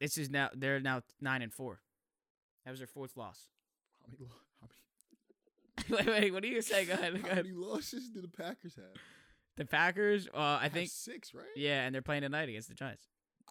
[0.00, 1.80] This is now they're now nine and four.
[2.64, 3.46] That was their fourth loss.
[4.02, 4.24] How many?
[4.30, 4.68] lo- How
[5.96, 6.06] many?
[6.10, 6.84] wait, wait, what are you gonna say?
[6.84, 7.14] Go ahead.
[7.14, 7.44] Go How ahead.
[7.46, 9.00] many losses do the Packers have?
[9.56, 11.44] The Packers, uh, I think, six, right?
[11.56, 13.04] yeah, and they're playing tonight against the Giants.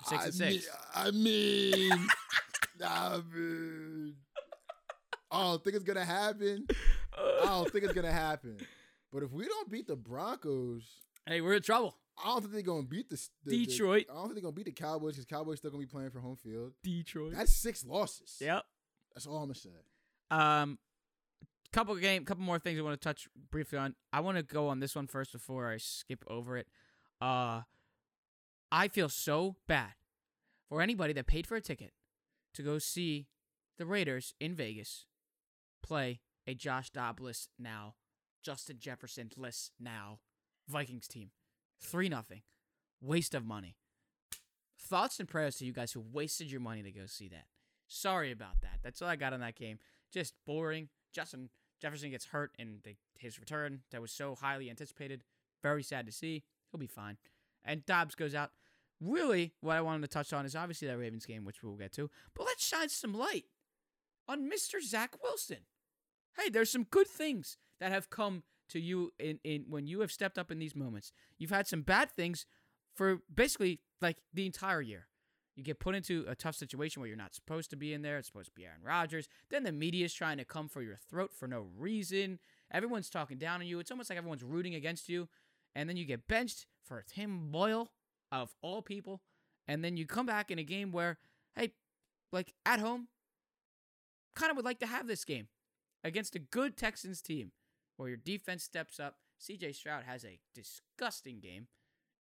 [0.06, 0.54] Six I and six.
[0.54, 0.62] Mean,
[0.96, 2.08] I mean,
[2.86, 4.16] I mean,
[5.32, 6.68] I don't think it's gonna happen.
[7.18, 8.58] I don't think it's gonna happen.
[9.12, 10.84] But if we don't beat the Broncos,
[11.26, 11.96] Hey, we're in trouble.
[12.24, 14.06] I don't think they're gonna beat the, the the- Detroit.
[14.10, 16.20] I don't think they're gonna beat the Cowboys because Cowboys still gonna be playing for
[16.20, 16.74] home field.
[16.84, 17.34] Detroit.
[17.36, 18.38] That's six losses.
[18.40, 18.64] Yep.
[19.14, 19.70] That's all I'm gonna say.
[20.32, 20.78] Um,
[21.74, 23.96] couple game, couple more things I want to touch briefly on.
[24.14, 26.68] I want to go on this one first before I skip over it.
[27.22, 27.62] Uh,
[28.72, 29.94] I feel so bad
[30.68, 31.92] for anybody that paid for a ticket
[32.54, 33.28] to go see
[33.78, 35.06] the Raiders in Vegas
[35.84, 37.96] play a Josh Dobbs now,
[38.44, 40.20] Justin Jefferson less now
[40.68, 41.32] Vikings team.
[41.82, 42.42] Three nothing,
[43.02, 43.76] waste of money.
[44.80, 47.46] Thoughts and prayers to you guys who wasted your money to go see that.
[47.88, 48.80] Sorry about that.
[48.84, 49.80] That's all I got on that game.
[50.12, 50.90] Just boring.
[51.14, 51.50] Justin
[51.82, 55.24] Jefferson gets hurt in the, his return that was so highly anticipated.
[55.64, 56.44] Very sad to see.
[56.72, 57.18] He'll be fine.
[57.68, 58.52] And Dobbs goes out.
[59.00, 61.92] Really, what I wanted to touch on is obviously that Ravens game, which we'll get
[61.94, 62.10] to.
[62.34, 63.46] But let's shine some light
[64.28, 64.82] on Mr.
[64.82, 65.66] Zach Wilson.
[66.36, 70.12] Hey, there's some good things that have come to you in, in when you have
[70.12, 71.12] stepped up in these moments.
[71.38, 72.46] You've had some bad things
[72.96, 75.08] for basically like the entire year.
[75.56, 78.18] You get put into a tough situation where you're not supposed to be in there.
[78.18, 79.28] It's supposed to be Aaron Rodgers.
[79.50, 82.38] Then the media is trying to come for your throat for no reason.
[82.72, 83.80] Everyone's talking down on you.
[83.80, 85.30] It's almost like everyone's rooting against you.
[85.76, 87.92] And then you get benched for Tim Boyle,
[88.32, 89.22] of all people.
[89.68, 91.18] And then you come back in a game where,
[91.56, 91.74] hey,
[92.32, 93.08] like at home,
[94.36, 95.48] kind of would like to have this game
[96.04, 97.52] against a good Texans team
[97.98, 99.16] where your defense steps up.
[99.40, 101.68] CJ Stroud has a disgusting game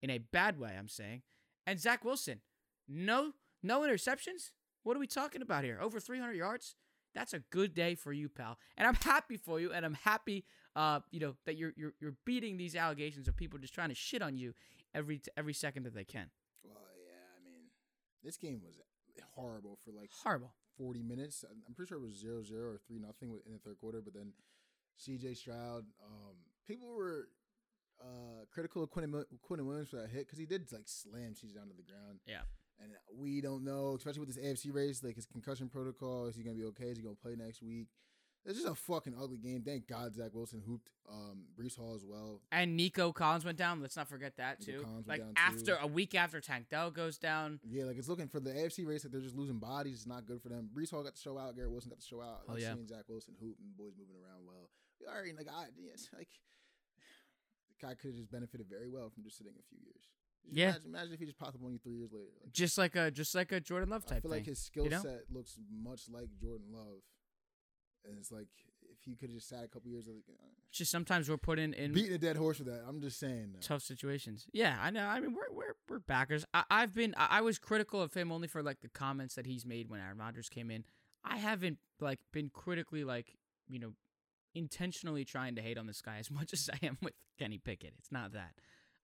[0.03, 1.23] in a bad way, I'm saying.
[1.65, 2.41] And Zach Wilson,
[2.87, 4.51] no no interceptions?
[4.83, 5.79] What are we talking about here?
[5.81, 6.75] Over 300 yards?
[7.15, 8.57] That's a good day for you, pal.
[8.77, 10.45] And I'm happy for you and I'm happy
[10.77, 13.95] uh, you know, that you're you're you're beating these allegations of people just trying to
[13.95, 14.53] shit on you
[14.93, 16.29] every every second that they can.
[16.63, 17.63] Well, yeah, I mean,
[18.23, 18.75] this game was
[19.33, 20.53] horrible for like Horrible.
[20.77, 21.43] 40 minutes.
[21.43, 24.13] I'm- pretty sure it was 0 0 or 3 nothing in the third quarter, but
[24.13, 24.33] then
[24.99, 26.35] CJ Stroud, um,
[26.67, 27.29] people were
[27.99, 29.11] uh, critical of Quinn,
[29.41, 32.19] Quinn Williams for that hit because he did like slam CJ down to the ground.
[32.27, 32.41] Yeah.
[32.79, 36.27] And we don't know, especially with this AFC race, like his concussion protocol.
[36.27, 36.91] Is he going to be okay?
[36.91, 37.87] Is he going to play next week?
[38.47, 39.61] It's just a fucking ugly game.
[39.61, 40.89] Thank God Zach Wilson hooped.
[41.09, 42.41] Um, Breece Hall as well.
[42.51, 43.81] And Nico Collins went down.
[43.81, 44.87] Let's not forget that Nico too.
[45.05, 45.77] Like after too.
[45.81, 47.59] a week after Tank Dell goes down.
[47.67, 49.03] Yeah, like it's looking for the AFC race.
[49.03, 49.95] Like they're just losing bodies.
[49.97, 50.69] It's not good for them.
[50.73, 51.55] Breece Hall got to show out.
[51.55, 52.41] Garrett Wilson got to show out.
[52.47, 52.73] Oh, like yeah.
[52.73, 54.69] seeing Zach Wilson hoop and boys moving around well.
[55.01, 56.29] We already like I yes, like
[57.79, 60.07] the guy could have just benefited very well from just sitting a few years.
[60.45, 60.69] Just Yeah.
[60.69, 62.31] Imagine, imagine if he just popped up on you three years later.
[62.41, 64.19] Like, Just like a just like a Jordan Love type.
[64.19, 64.39] I feel thing.
[64.39, 65.01] like his skill you know?
[65.01, 67.03] set looks much like Jordan Love,
[68.07, 68.47] and it's like
[68.91, 71.37] if he could have just sat a couple years, like, uh, It's just sometimes we're
[71.37, 72.83] put in in beating a dead horse with that.
[72.87, 73.49] I'm just saying.
[73.53, 73.59] though.
[73.59, 74.47] tough situations.
[74.53, 75.05] Yeah, I know.
[75.05, 76.45] I mean, we're we're we're backers.
[76.53, 79.45] I, I've been I, I was critical of him only for like the comments that
[79.45, 80.83] he's made when Aaron Rodgers came in.
[81.23, 83.33] I haven't like been critically like
[83.67, 83.93] you know
[84.55, 87.93] intentionally trying to hate on this guy as much as I am with Kenny Pickett.
[87.99, 88.53] It's not that.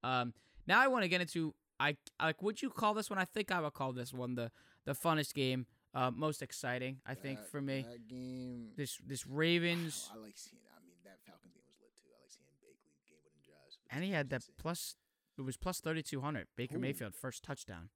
[0.03, 0.33] Um,
[0.67, 3.19] now I want to get into I like would you call this one?
[3.19, 4.51] I think I would call this one the
[4.85, 6.99] the funnest game, uh, most exciting.
[7.05, 8.71] I think That- for me that game.
[8.75, 10.09] this this Ravens.
[10.13, 10.61] I like seeing.
[10.75, 12.09] I mean, that Falcons game was lit too.
[12.15, 13.77] I like seeing Bakley game drives.
[13.87, 14.55] but And he had that insane.
[14.57, 14.95] plus.
[15.37, 16.47] It was plus thirty two hundred.
[16.55, 16.79] Baker Ooh.
[16.79, 17.89] Mayfield first touchdown.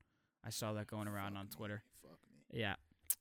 [0.44, 1.84] I saw that going around Fuck on me, Twitter.
[2.02, 2.60] Fuck me.
[2.60, 2.76] Yeah.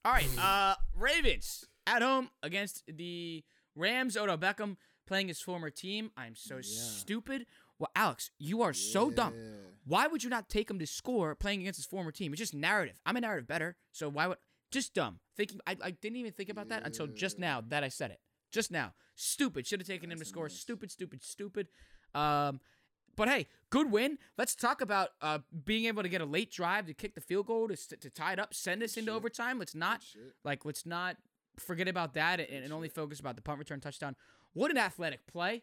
[0.04, 0.28] All right.
[0.38, 4.16] Uh, Ravens at home against the Rams.
[4.16, 6.10] Odell Beckham playing his former team.
[6.16, 6.62] I'm so Yeah.
[6.62, 7.46] stupid.
[7.78, 9.34] Well, Alex, you are so dumb.
[9.84, 12.32] Why would you not take him to score playing against his former team?
[12.32, 12.98] It's just narrative.
[13.04, 14.38] I'm a narrative better, so why would
[14.70, 15.60] just dumb thinking?
[15.66, 18.20] I, I didn't even think about that until just now that I said it.
[18.52, 19.66] Just now, stupid.
[19.66, 20.48] Should have taken him to score.
[20.48, 21.68] Stupid, stupid, stupid.
[22.14, 22.60] Um,
[23.16, 24.18] but hey, good win.
[24.36, 27.46] Let's talk about uh, being able to get a late drive to kick the field
[27.46, 29.16] goal to, to tie it up, send us into shit.
[29.16, 29.58] overtime.
[29.58, 30.02] Let's not
[30.44, 31.16] like let's not
[31.58, 34.16] forget about that and, and only focus about the punt return touchdown.
[34.52, 35.62] What an athletic play!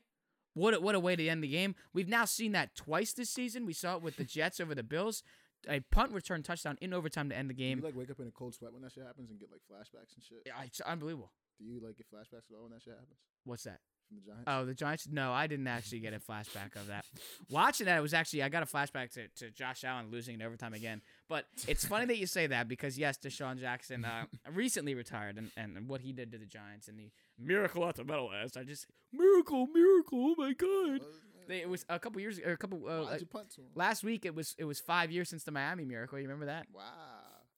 [0.55, 1.75] What a, what a way to end the game.
[1.93, 3.65] We've now seen that twice this season.
[3.65, 5.23] We saw it with the Jets over the Bills.
[5.69, 7.83] A punt return touchdown in overtime to end the Do you game.
[7.83, 10.13] like wake up in a cold sweat when that shit happens and get like flashbacks
[10.15, 10.43] and shit?
[10.45, 11.31] Yeah, It's unbelievable.
[11.59, 13.79] Do you like get flashbacks at all when that shit happens What's that?
[14.07, 14.43] from the Giants?
[14.47, 15.07] Oh, the Giants?
[15.09, 17.05] No, I didn't actually get a flashback of that.
[17.49, 20.41] Watching that, it was actually I got a flashback to, to Josh Allen losing in
[20.41, 21.01] overtime again.
[21.29, 25.51] But it's funny that you say that because yes, DeSean Jackson uh, recently retired, and,
[25.55, 28.57] and what he did to the Giants and the miracle at the Meadowlands.
[28.57, 30.33] I just miracle, miracle.
[30.33, 31.01] Oh my God!
[31.47, 32.79] They, it was a couple years, or a couple.
[32.87, 33.67] Uh, Why'd you punt to him?
[33.75, 36.17] last week, it was it was five years since the Miami Miracle.
[36.19, 36.67] You remember that?
[36.73, 36.83] Wow.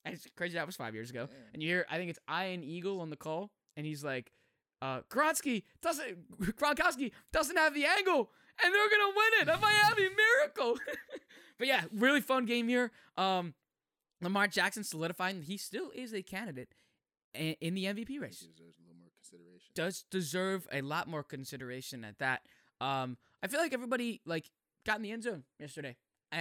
[0.04, 0.54] And It's crazy.
[0.56, 1.26] That was five years ago.
[1.28, 1.38] Damn.
[1.54, 4.32] And you hear, I think it's Ian Eagle on the call, and he's like,
[4.82, 8.30] uh, Gronkowski doesn't, Gronkowski doesn't have the angle,
[8.64, 9.50] and they're gonna win it.
[9.50, 10.78] A Miami miracle.
[11.58, 12.92] but yeah, really fun game here.
[13.18, 13.54] Um,
[14.22, 16.70] Lamar Jackson solidifying he still is a candidate
[17.34, 18.40] in the MVP He race.
[18.40, 19.72] deserves a little more consideration.
[19.76, 22.42] Does deserve a lot more consideration at that.
[22.80, 24.50] Um, I feel like everybody like
[24.88, 25.96] got in the end zone yesterday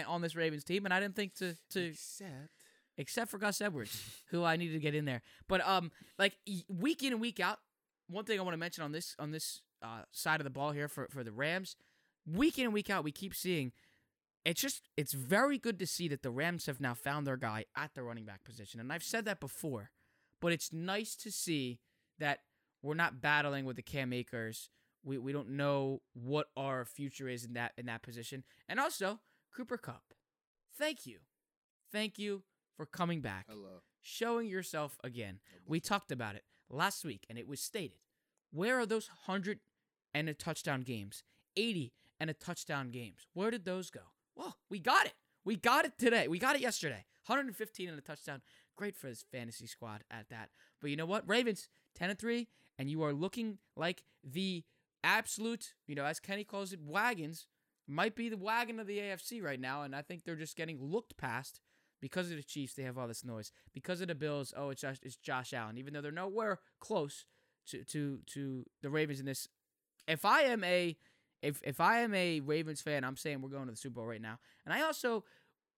[0.08, 2.48] on this Ravens team, and I didn't think to to Except
[2.96, 5.20] except for Gus Edwards, who I needed to get in there.
[5.46, 7.58] But um, like week in and week out,
[8.08, 10.72] one thing I want to mention on this on this uh, side of the ball
[10.72, 11.76] here for for the Rams,
[12.26, 13.72] week in and week out, we keep seeing.
[14.46, 17.66] It's just it's very good to see that the Rams have now found their guy
[17.76, 19.90] at the running back position, and I've said that before,
[20.40, 21.80] but it's nice to see
[22.18, 22.40] that
[22.82, 24.70] we're not battling with the Cam Akers.
[25.04, 29.20] We we don't know what our future is in that in that position, and also
[29.54, 30.14] Cooper Kupp.
[30.76, 31.18] Thank you,
[31.92, 32.42] thank you
[32.76, 33.82] for coming back hello.
[34.02, 35.38] showing yourself again.
[35.66, 37.98] We talked about it last week, and it was stated.
[38.50, 39.60] Where are those 100
[40.12, 41.22] and a touchdown games?
[41.56, 43.26] 80 and a touchdown games.
[43.32, 44.00] Where did those go?
[44.36, 45.14] Well, we got it.
[45.44, 46.28] We got it today.
[46.28, 47.04] We got it yesterday.
[47.26, 48.42] 115 and a touchdown.
[48.76, 50.50] Great for his fantasy squad at that.
[50.80, 51.28] But you know what?
[51.28, 52.48] Ravens, 10 and 3,
[52.78, 54.64] and you are looking like the
[55.04, 57.46] absolute, you know, as Kenny calls it, wagons.
[57.86, 60.78] Might be the wagon of the AFC right now, and I think they're just getting
[60.80, 61.60] looked past
[62.00, 63.50] because of the Chiefs, they have all this noise.
[63.72, 65.78] Because of the Bills, oh, it's Josh, it's Josh Allen.
[65.78, 67.24] Even though they're nowhere close
[67.68, 69.48] to to to the Ravens in this.
[70.06, 70.96] If I am a
[71.40, 74.06] if if I am a Ravens fan, I'm saying we're going to the Super Bowl
[74.06, 74.38] right now.
[74.66, 75.24] And I also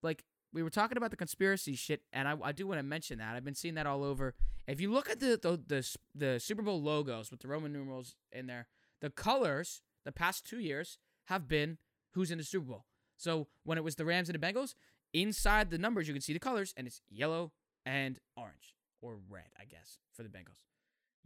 [0.02, 3.18] like we were talking about the conspiracy shit, and I, I do want to mention
[3.18, 4.34] that I've been seeing that all over.
[4.66, 8.16] If you look at the the the, the Super Bowl logos with the Roman numerals
[8.32, 8.66] in there,
[9.00, 11.78] the colors the past two years have been
[12.12, 12.84] who's in the Super Bowl.
[13.16, 14.74] So when it was the Rams and the Bengals,
[15.12, 17.52] inside the numbers you can see the colors, and it's yellow
[17.84, 20.62] and orange or red, I guess, for the Bengals.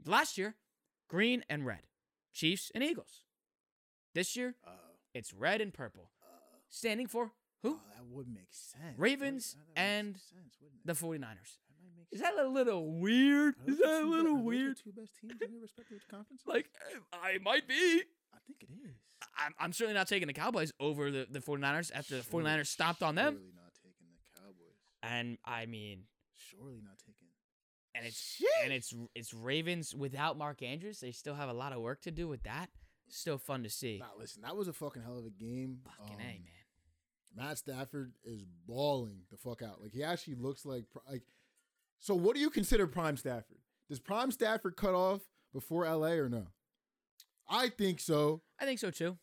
[0.06, 0.54] Last year,
[1.08, 1.82] green and red,
[2.32, 3.22] Chiefs and Eagles.
[4.14, 4.70] This year, Uh,
[5.14, 6.26] it's red and purple, uh,
[6.68, 7.74] standing for who?
[7.74, 8.98] oh, that would make sense.
[8.98, 10.86] Ravens that would make and sense, wouldn't it?
[10.86, 11.58] The 49ers.
[12.12, 13.54] That might make Is that a little weird?
[13.66, 14.76] Is that a be- little are those the weird?
[14.82, 16.46] two best teams in their respective conferences.
[16.46, 16.66] Like,
[17.12, 18.02] I might be.
[18.34, 18.94] I think it is.
[19.38, 22.66] I'm, I'm certainly not taking the Cowboys over the, the 49ers after the Surely- 49ers
[22.66, 23.34] stomped on them.
[23.34, 24.76] Surely not taking the Cowboys.
[25.02, 26.04] And I mean,
[26.36, 27.28] Surely not taking.
[27.94, 31.00] and it's and it's it's Ravens without Mark Andrews.
[31.00, 32.70] They still have a lot of work to do with that.
[33.08, 33.98] Still fun to see.
[33.98, 35.80] Nah, listen, that was a fucking hell of a game.
[35.84, 36.38] Fucking Um, a man.
[37.36, 39.80] Matt Stafford is bawling the fuck out.
[39.82, 41.22] Like he actually looks like like.
[42.00, 43.58] So what do you consider prime Stafford?
[43.88, 45.20] Does prime Stafford cut off
[45.52, 46.46] before LA or no?
[47.48, 48.42] I think so.
[48.60, 49.18] I think so too.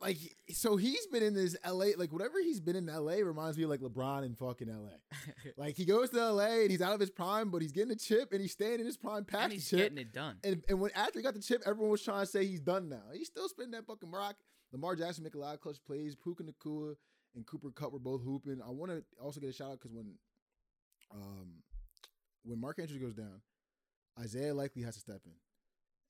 [0.00, 0.18] Like
[0.50, 1.86] so, he's been in this LA.
[1.96, 4.90] Like whatever he's been in LA reminds me of like LeBron in fucking LA.
[5.56, 7.96] Like he goes to LA and he's out of his prime, but he's getting a
[7.96, 9.78] chip and he's staying in his prime past and the he's chip.
[9.78, 10.36] getting it done.
[10.44, 12.88] And, and when after he got the chip, everyone was trying to say he's done
[12.88, 13.02] now.
[13.12, 14.36] He's still spinning that fucking rock.
[14.72, 16.14] Lamar Jackson make a lot of clutch plays.
[16.14, 16.94] Puka Nacua
[17.34, 18.60] and Cooper Kupp were both hooping.
[18.64, 20.12] I want to also get a shout out because when
[21.10, 21.62] um
[22.44, 23.40] when Mark Andrews goes down,
[24.18, 25.32] Isaiah Likely has to step in.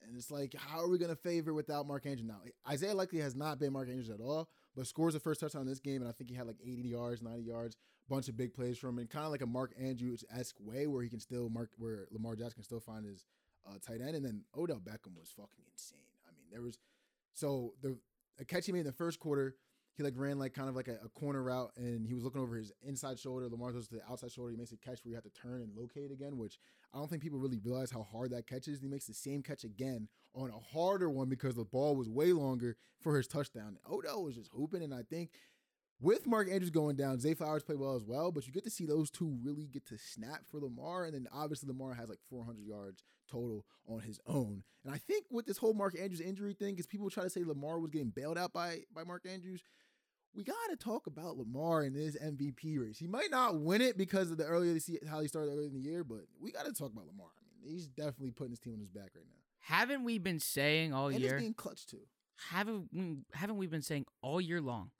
[0.07, 2.40] And it's like, how are we gonna favor without Mark Andrews now?
[2.68, 5.68] Isaiah Likely has not been Mark Andrews at all, but scores the first touchdown in
[5.68, 7.76] this game, and I think he had like 80 yards, 90 yards,
[8.09, 10.86] bunch of big plays from him, and kind of like a Mark Andrews esque way
[10.86, 13.24] where he can still mark where Lamar Jackson can still find his
[13.66, 15.99] uh, tight end, and then Odell Beckham was fucking insane.
[16.28, 16.78] I mean, there was
[17.32, 17.99] so the
[18.38, 19.57] a catch he made in the first quarter,
[19.97, 22.40] he like ran like kind of like a, a corner route, and he was looking
[22.40, 23.49] over his inside shoulder.
[23.49, 24.51] Lamar goes to the outside shoulder.
[24.51, 26.59] He makes a catch where you have to turn and locate again, which
[26.92, 28.80] I don't think people really realize how hard that catch is.
[28.80, 32.32] He makes the same catch again on a harder one because the ball was way
[32.32, 33.78] longer for his touchdown.
[33.90, 35.30] Odell was just hooping, and I think
[36.01, 38.70] with Mark Andrews going down, Zay Flowers played well as well, but you get to
[38.70, 42.18] see those two really get to snap for Lamar, and then obviously Lamar has like
[42.28, 44.62] 400 yards total on his own.
[44.84, 47.44] And I think with this whole Mark Andrews injury thing, because people try to say
[47.44, 49.62] Lamar was getting bailed out by by Mark Andrews,
[50.37, 52.99] we gotta talk about Lamar in this MVP race.
[52.99, 55.66] He might not win it because of the earlier to see how he started earlier
[55.68, 57.28] in the year, but we gotta talk about Lamar.
[57.39, 59.41] I mean, he's definitely putting his team on his back right now.
[59.61, 61.34] Haven't we been saying all and year?
[61.34, 62.01] he's being clutch too.
[62.51, 64.91] haven't we, haven't we been saying all year long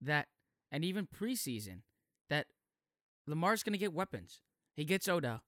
[0.00, 0.28] that
[0.72, 1.82] and even preseason
[2.30, 2.46] that
[3.26, 4.40] Lamar's going to get weapons.
[4.74, 5.42] He gets Odell.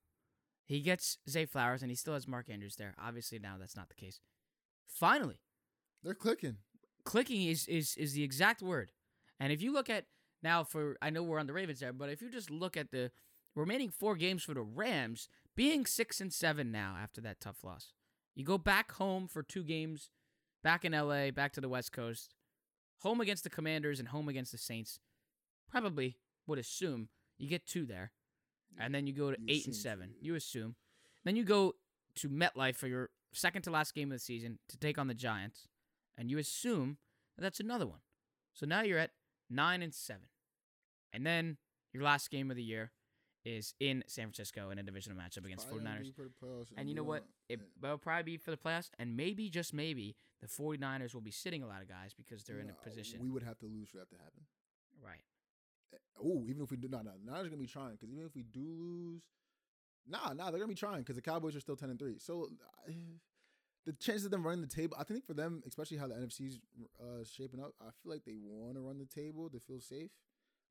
[0.67, 2.95] He gets Zay Flowers and he still has Mark Andrews there.
[3.03, 4.21] Obviously now that's not the case.
[4.87, 5.41] Finally,
[6.03, 6.59] They're clicking.
[7.05, 8.91] clicking is is is the exact word.
[9.43, 10.05] And if you look at
[10.41, 12.93] now for I know we're on the Ravens there, but if you just look at
[12.93, 13.11] the
[13.57, 17.93] remaining 4 games for the Rams being 6 and 7 now after that tough loss.
[18.37, 20.11] You go back home for two games,
[20.63, 22.37] back in LA, back to the West Coast,
[23.01, 25.01] home against the Commanders and home against the Saints.
[25.69, 28.13] Probably would assume you get two there.
[28.79, 30.09] And then you go to You 8 and 7.
[30.09, 30.15] two.
[30.21, 30.77] You assume.
[31.25, 31.75] Then you go
[32.15, 35.15] to MetLife for your second to last game of the season to take on the
[35.15, 35.67] Giants,
[36.17, 36.99] and you assume
[37.37, 38.01] that that's another one.
[38.55, 39.11] So now you're at
[39.53, 40.23] 9 and 7.
[41.13, 41.59] And then
[41.93, 42.91] your last game of the year
[43.45, 46.15] is in San Francisco in a divisional matchup against Probably gonna 49ers.
[46.15, 47.25] for the playoffs And you know what?
[47.49, 51.33] It will probably be for the playoffs, and maybe, just maybe, the 49ers will be
[51.33, 53.21] sitting a lot of guys because they're in a position.
[53.21, 54.43] We would have to lose for that to happen.
[55.05, 55.23] right.
[56.25, 58.35] Oh, even if we do not, no, nah, they're gonna be trying because even if
[58.35, 59.23] we do lose,
[60.07, 62.19] nah, nah, they're gonna be trying because the Cowboys are still ten and three.
[62.19, 62.49] So
[62.89, 62.93] uh,
[63.87, 66.59] the chances of them running the table, I think for them, especially how the NFC's
[67.01, 70.11] uh, shaping up, I feel like they want to run the table to feel safe.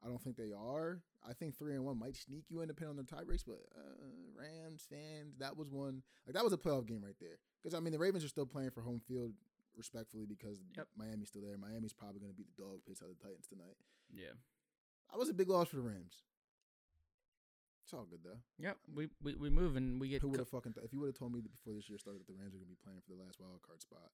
[0.04, 1.02] I don't think they are.
[1.28, 3.60] I think three and one might sneak you in depending on their tie breaks, but
[3.78, 4.06] uh,
[4.36, 7.38] Rams fans, that was one like that was a playoff game right there.
[7.62, 9.34] Because I mean, the Ravens are still playing for home field
[9.78, 10.88] respectfully because Yep.
[10.98, 11.58] Miami's still there.
[11.58, 13.78] Miami's probably going to beat the dog piss out of the Titans tonight.
[14.12, 14.34] Yeah.
[15.12, 16.24] That was a big loss for the Rams.
[17.92, 18.40] It's all good though.
[18.58, 18.78] Yep.
[18.96, 20.22] We, we, we move and we get.
[20.22, 22.00] Who would have fucking th- if you would have told me that before this year
[22.00, 24.08] started that the Rams were gonna be playing for the last wild card spot?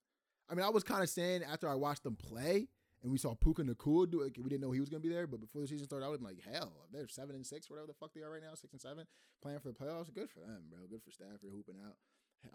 [0.50, 2.70] I mean, I was kind of saying after I watched them play
[3.04, 5.28] and we saw Puka Nacua do it, we didn't know he was gonna be there.
[5.28, 7.94] But before the season started, I was like, hell, they're seven and six, whatever the
[7.94, 9.06] fuck they are right now, six and seven,
[9.44, 10.12] playing for the playoffs.
[10.12, 10.80] Good for them, bro.
[10.90, 11.98] Good for Stafford hooping out.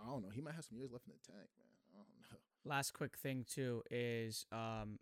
[0.03, 0.31] I don't know.
[0.35, 1.71] He might have some years left in the tank, man.
[1.95, 2.39] I don't know.
[2.65, 4.99] Last quick thing, too, is um,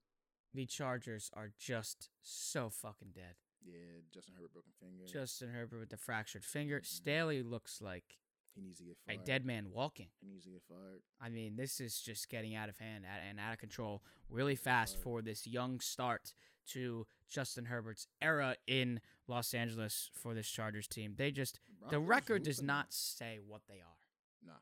[0.53, 3.37] the Chargers are just so fucking dead.
[3.65, 5.05] Yeah, Justin Herbert broken finger.
[5.07, 6.81] Justin Herbert with the fractured finger.
[6.81, 6.87] Mhm.
[6.87, 8.19] Staley looks like
[8.55, 9.21] he needs to get fired.
[9.21, 10.11] a dead man walking.
[10.21, 11.03] He needs to get fired.
[11.21, 14.97] I mean, this is just getting out of hand and out of control really fast
[14.97, 16.33] for this young start
[16.69, 21.15] to Justin Herbert's era in Los Angeles for this Chargers team.
[21.17, 22.67] They just the record does hooping.
[22.67, 23.99] not say what they are.
[24.43, 24.59] Nah.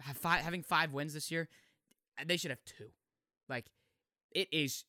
[0.00, 1.48] Have five, having five wins this year,
[2.24, 2.92] they should have two.
[3.48, 3.70] Like,
[4.30, 4.84] it is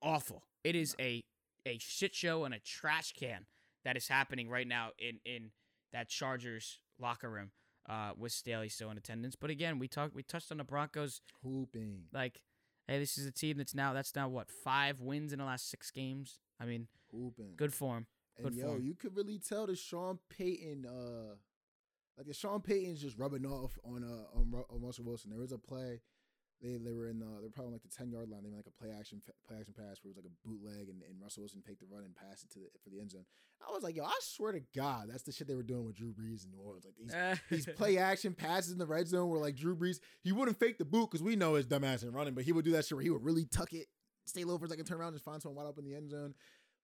[0.00, 0.44] awful.
[0.64, 1.24] It is a
[1.66, 3.46] a shit show and a trash can
[3.84, 5.50] that is happening right now in in
[5.92, 7.50] that Chargers locker room
[7.88, 9.36] uh, with Staley still in attendance.
[9.36, 11.20] But again, we talked we touched on the Broncos.
[11.42, 12.04] Hooping.
[12.12, 12.40] Like,
[12.86, 15.70] hey, this is a team that's now that's now what five wins in the last
[15.70, 16.38] six games.
[16.60, 17.54] I mean, Hooping.
[17.56, 18.06] good form.
[18.36, 18.82] And Good yo, form.
[18.82, 21.34] you could really tell the Sean Payton, uh,
[22.16, 25.30] like the Sean Payton's just rubbing off on uh on, on Russell Wilson.
[25.30, 26.00] There was a play,
[26.62, 28.42] they they were in the they're probably like the ten yard line.
[28.42, 30.88] They made like a play action play action pass where it was like a bootleg,
[30.88, 33.10] and, and Russell Wilson take the run and passed it to the for the end
[33.10, 33.24] zone.
[33.66, 35.96] I was like, yo, I swear to God, that's the shit they were doing with
[35.96, 36.84] Drew Brees in New Orleans.
[36.84, 40.32] Like these these play action passes in the red zone where like Drew Brees, he
[40.32, 42.72] wouldn't fake the boot because we know his dumbass ain't running, but he would do
[42.72, 43.86] that shit where he would really tuck it,
[44.26, 45.96] stay low for a second, turn around, and just find someone wide open in the
[45.96, 46.34] end zone.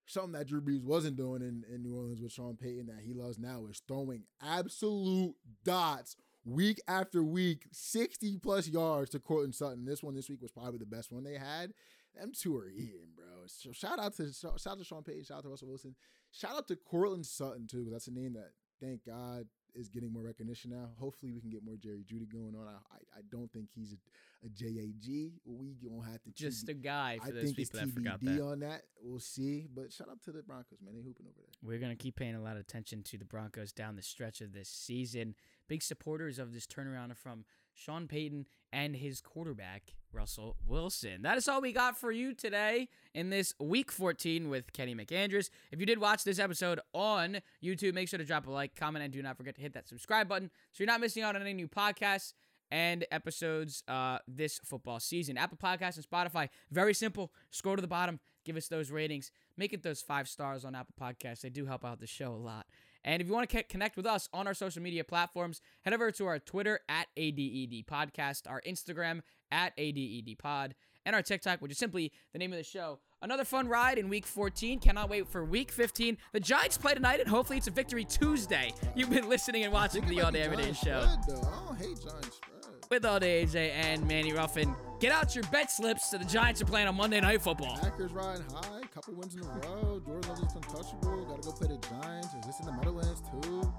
[0.09, 3.13] Something that Drew Brees wasn't doing in, in New Orleans with Sean Payton that he
[3.13, 6.15] loves now is throwing absolute dots
[6.47, 9.85] week after week, 60 plus yards to Courtland Sutton.
[9.85, 11.73] This one this week was probably the best one they had.
[12.19, 13.27] Them two are eating, bro.
[13.47, 15.95] So shout out to shout out to Sean Payton, shout out to Russell Wilson.
[16.31, 20.13] Shout out to Courtland Sutton too, because that's a name that thank God is getting
[20.13, 20.89] more recognition now.
[20.99, 22.67] Hopefully, we can get more Jerry Jeudy going on.
[22.67, 25.33] I I, I don't think he's a, a JAG.
[25.45, 27.95] We gonna have to just TB a guy for I those think it's people that
[27.95, 28.45] forgot TBD that.
[28.45, 28.83] on that.
[29.03, 29.67] We'll see.
[29.75, 30.95] But shout out to the Broncos, man.
[30.95, 31.53] They hooping over there.
[31.63, 34.41] We're going to keep paying a lot of attention to the Broncos down the stretch
[34.41, 35.35] of this season.
[35.69, 37.45] Big supporters of this turnaround from
[37.75, 41.23] Sean Payton and his quarterback, Russell Wilson.
[41.23, 45.51] That is all we got for you today in this week 14 with Kenny McAndrews.
[45.71, 49.05] If you did watch this episode on YouTube, make sure to drop a like, comment,
[49.05, 51.43] and do not forget to hit that subscribe button so you're not missing out on
[51.43, 52.33] any new podcasts
[52.71, 55.39] and episodes uh, this football season.
[55.39, 57.33] Apple Podcasts and Spotify, very simple.
[57.51, 60.95] Scroll to the bottom, give us those ratings, make it those five stars on Apple
[61.01, 61.41] Podcasts.
[61.41, 62.67] They do help out the show a lot.
[63.07, 66.11] And if you want to connect with us on our social media platforms, head over
[66.11, 70.75] to our Twitter at ADED Podcast, our Instagram at ADED Pod,
[71.07, 74.09] and our TikTok, which is simply the name of the show Another fun ride in
[74.09, 74.79] week 14.
[74.79, 76.19] Cannot wait for week 15.
[76.33, 78.73] The Giants play tonight, and hopefully it's a victory Tuesday.
[78.95, 81.49] You've been listening and watching the All Day Everyday Show spread, though.
[81.49, 82.91] I don't hate Giants spread.
[82.91, 84.75] with All Day AJ and Manny Ruffin.
[85.01, 86.11] Get out your bet slips.
[86.11, 87.79] So the Giants are playing on Monday Night Football.
[87.79, 90.01] Packers riding high, couple wins in a row.
[90.05, 91.25] Jordan Love is untouchable.
[91.25, 92.29] Got to go play the Giants.
[92.39, 93.73] Is this in the Meadowlands too?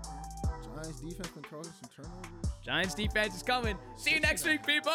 [0.75, 2.51] Giants defense been causing some turnovers.
[2.65, 3.77] Giants defense is coming.
[3.95, 4.91] See you next week, people.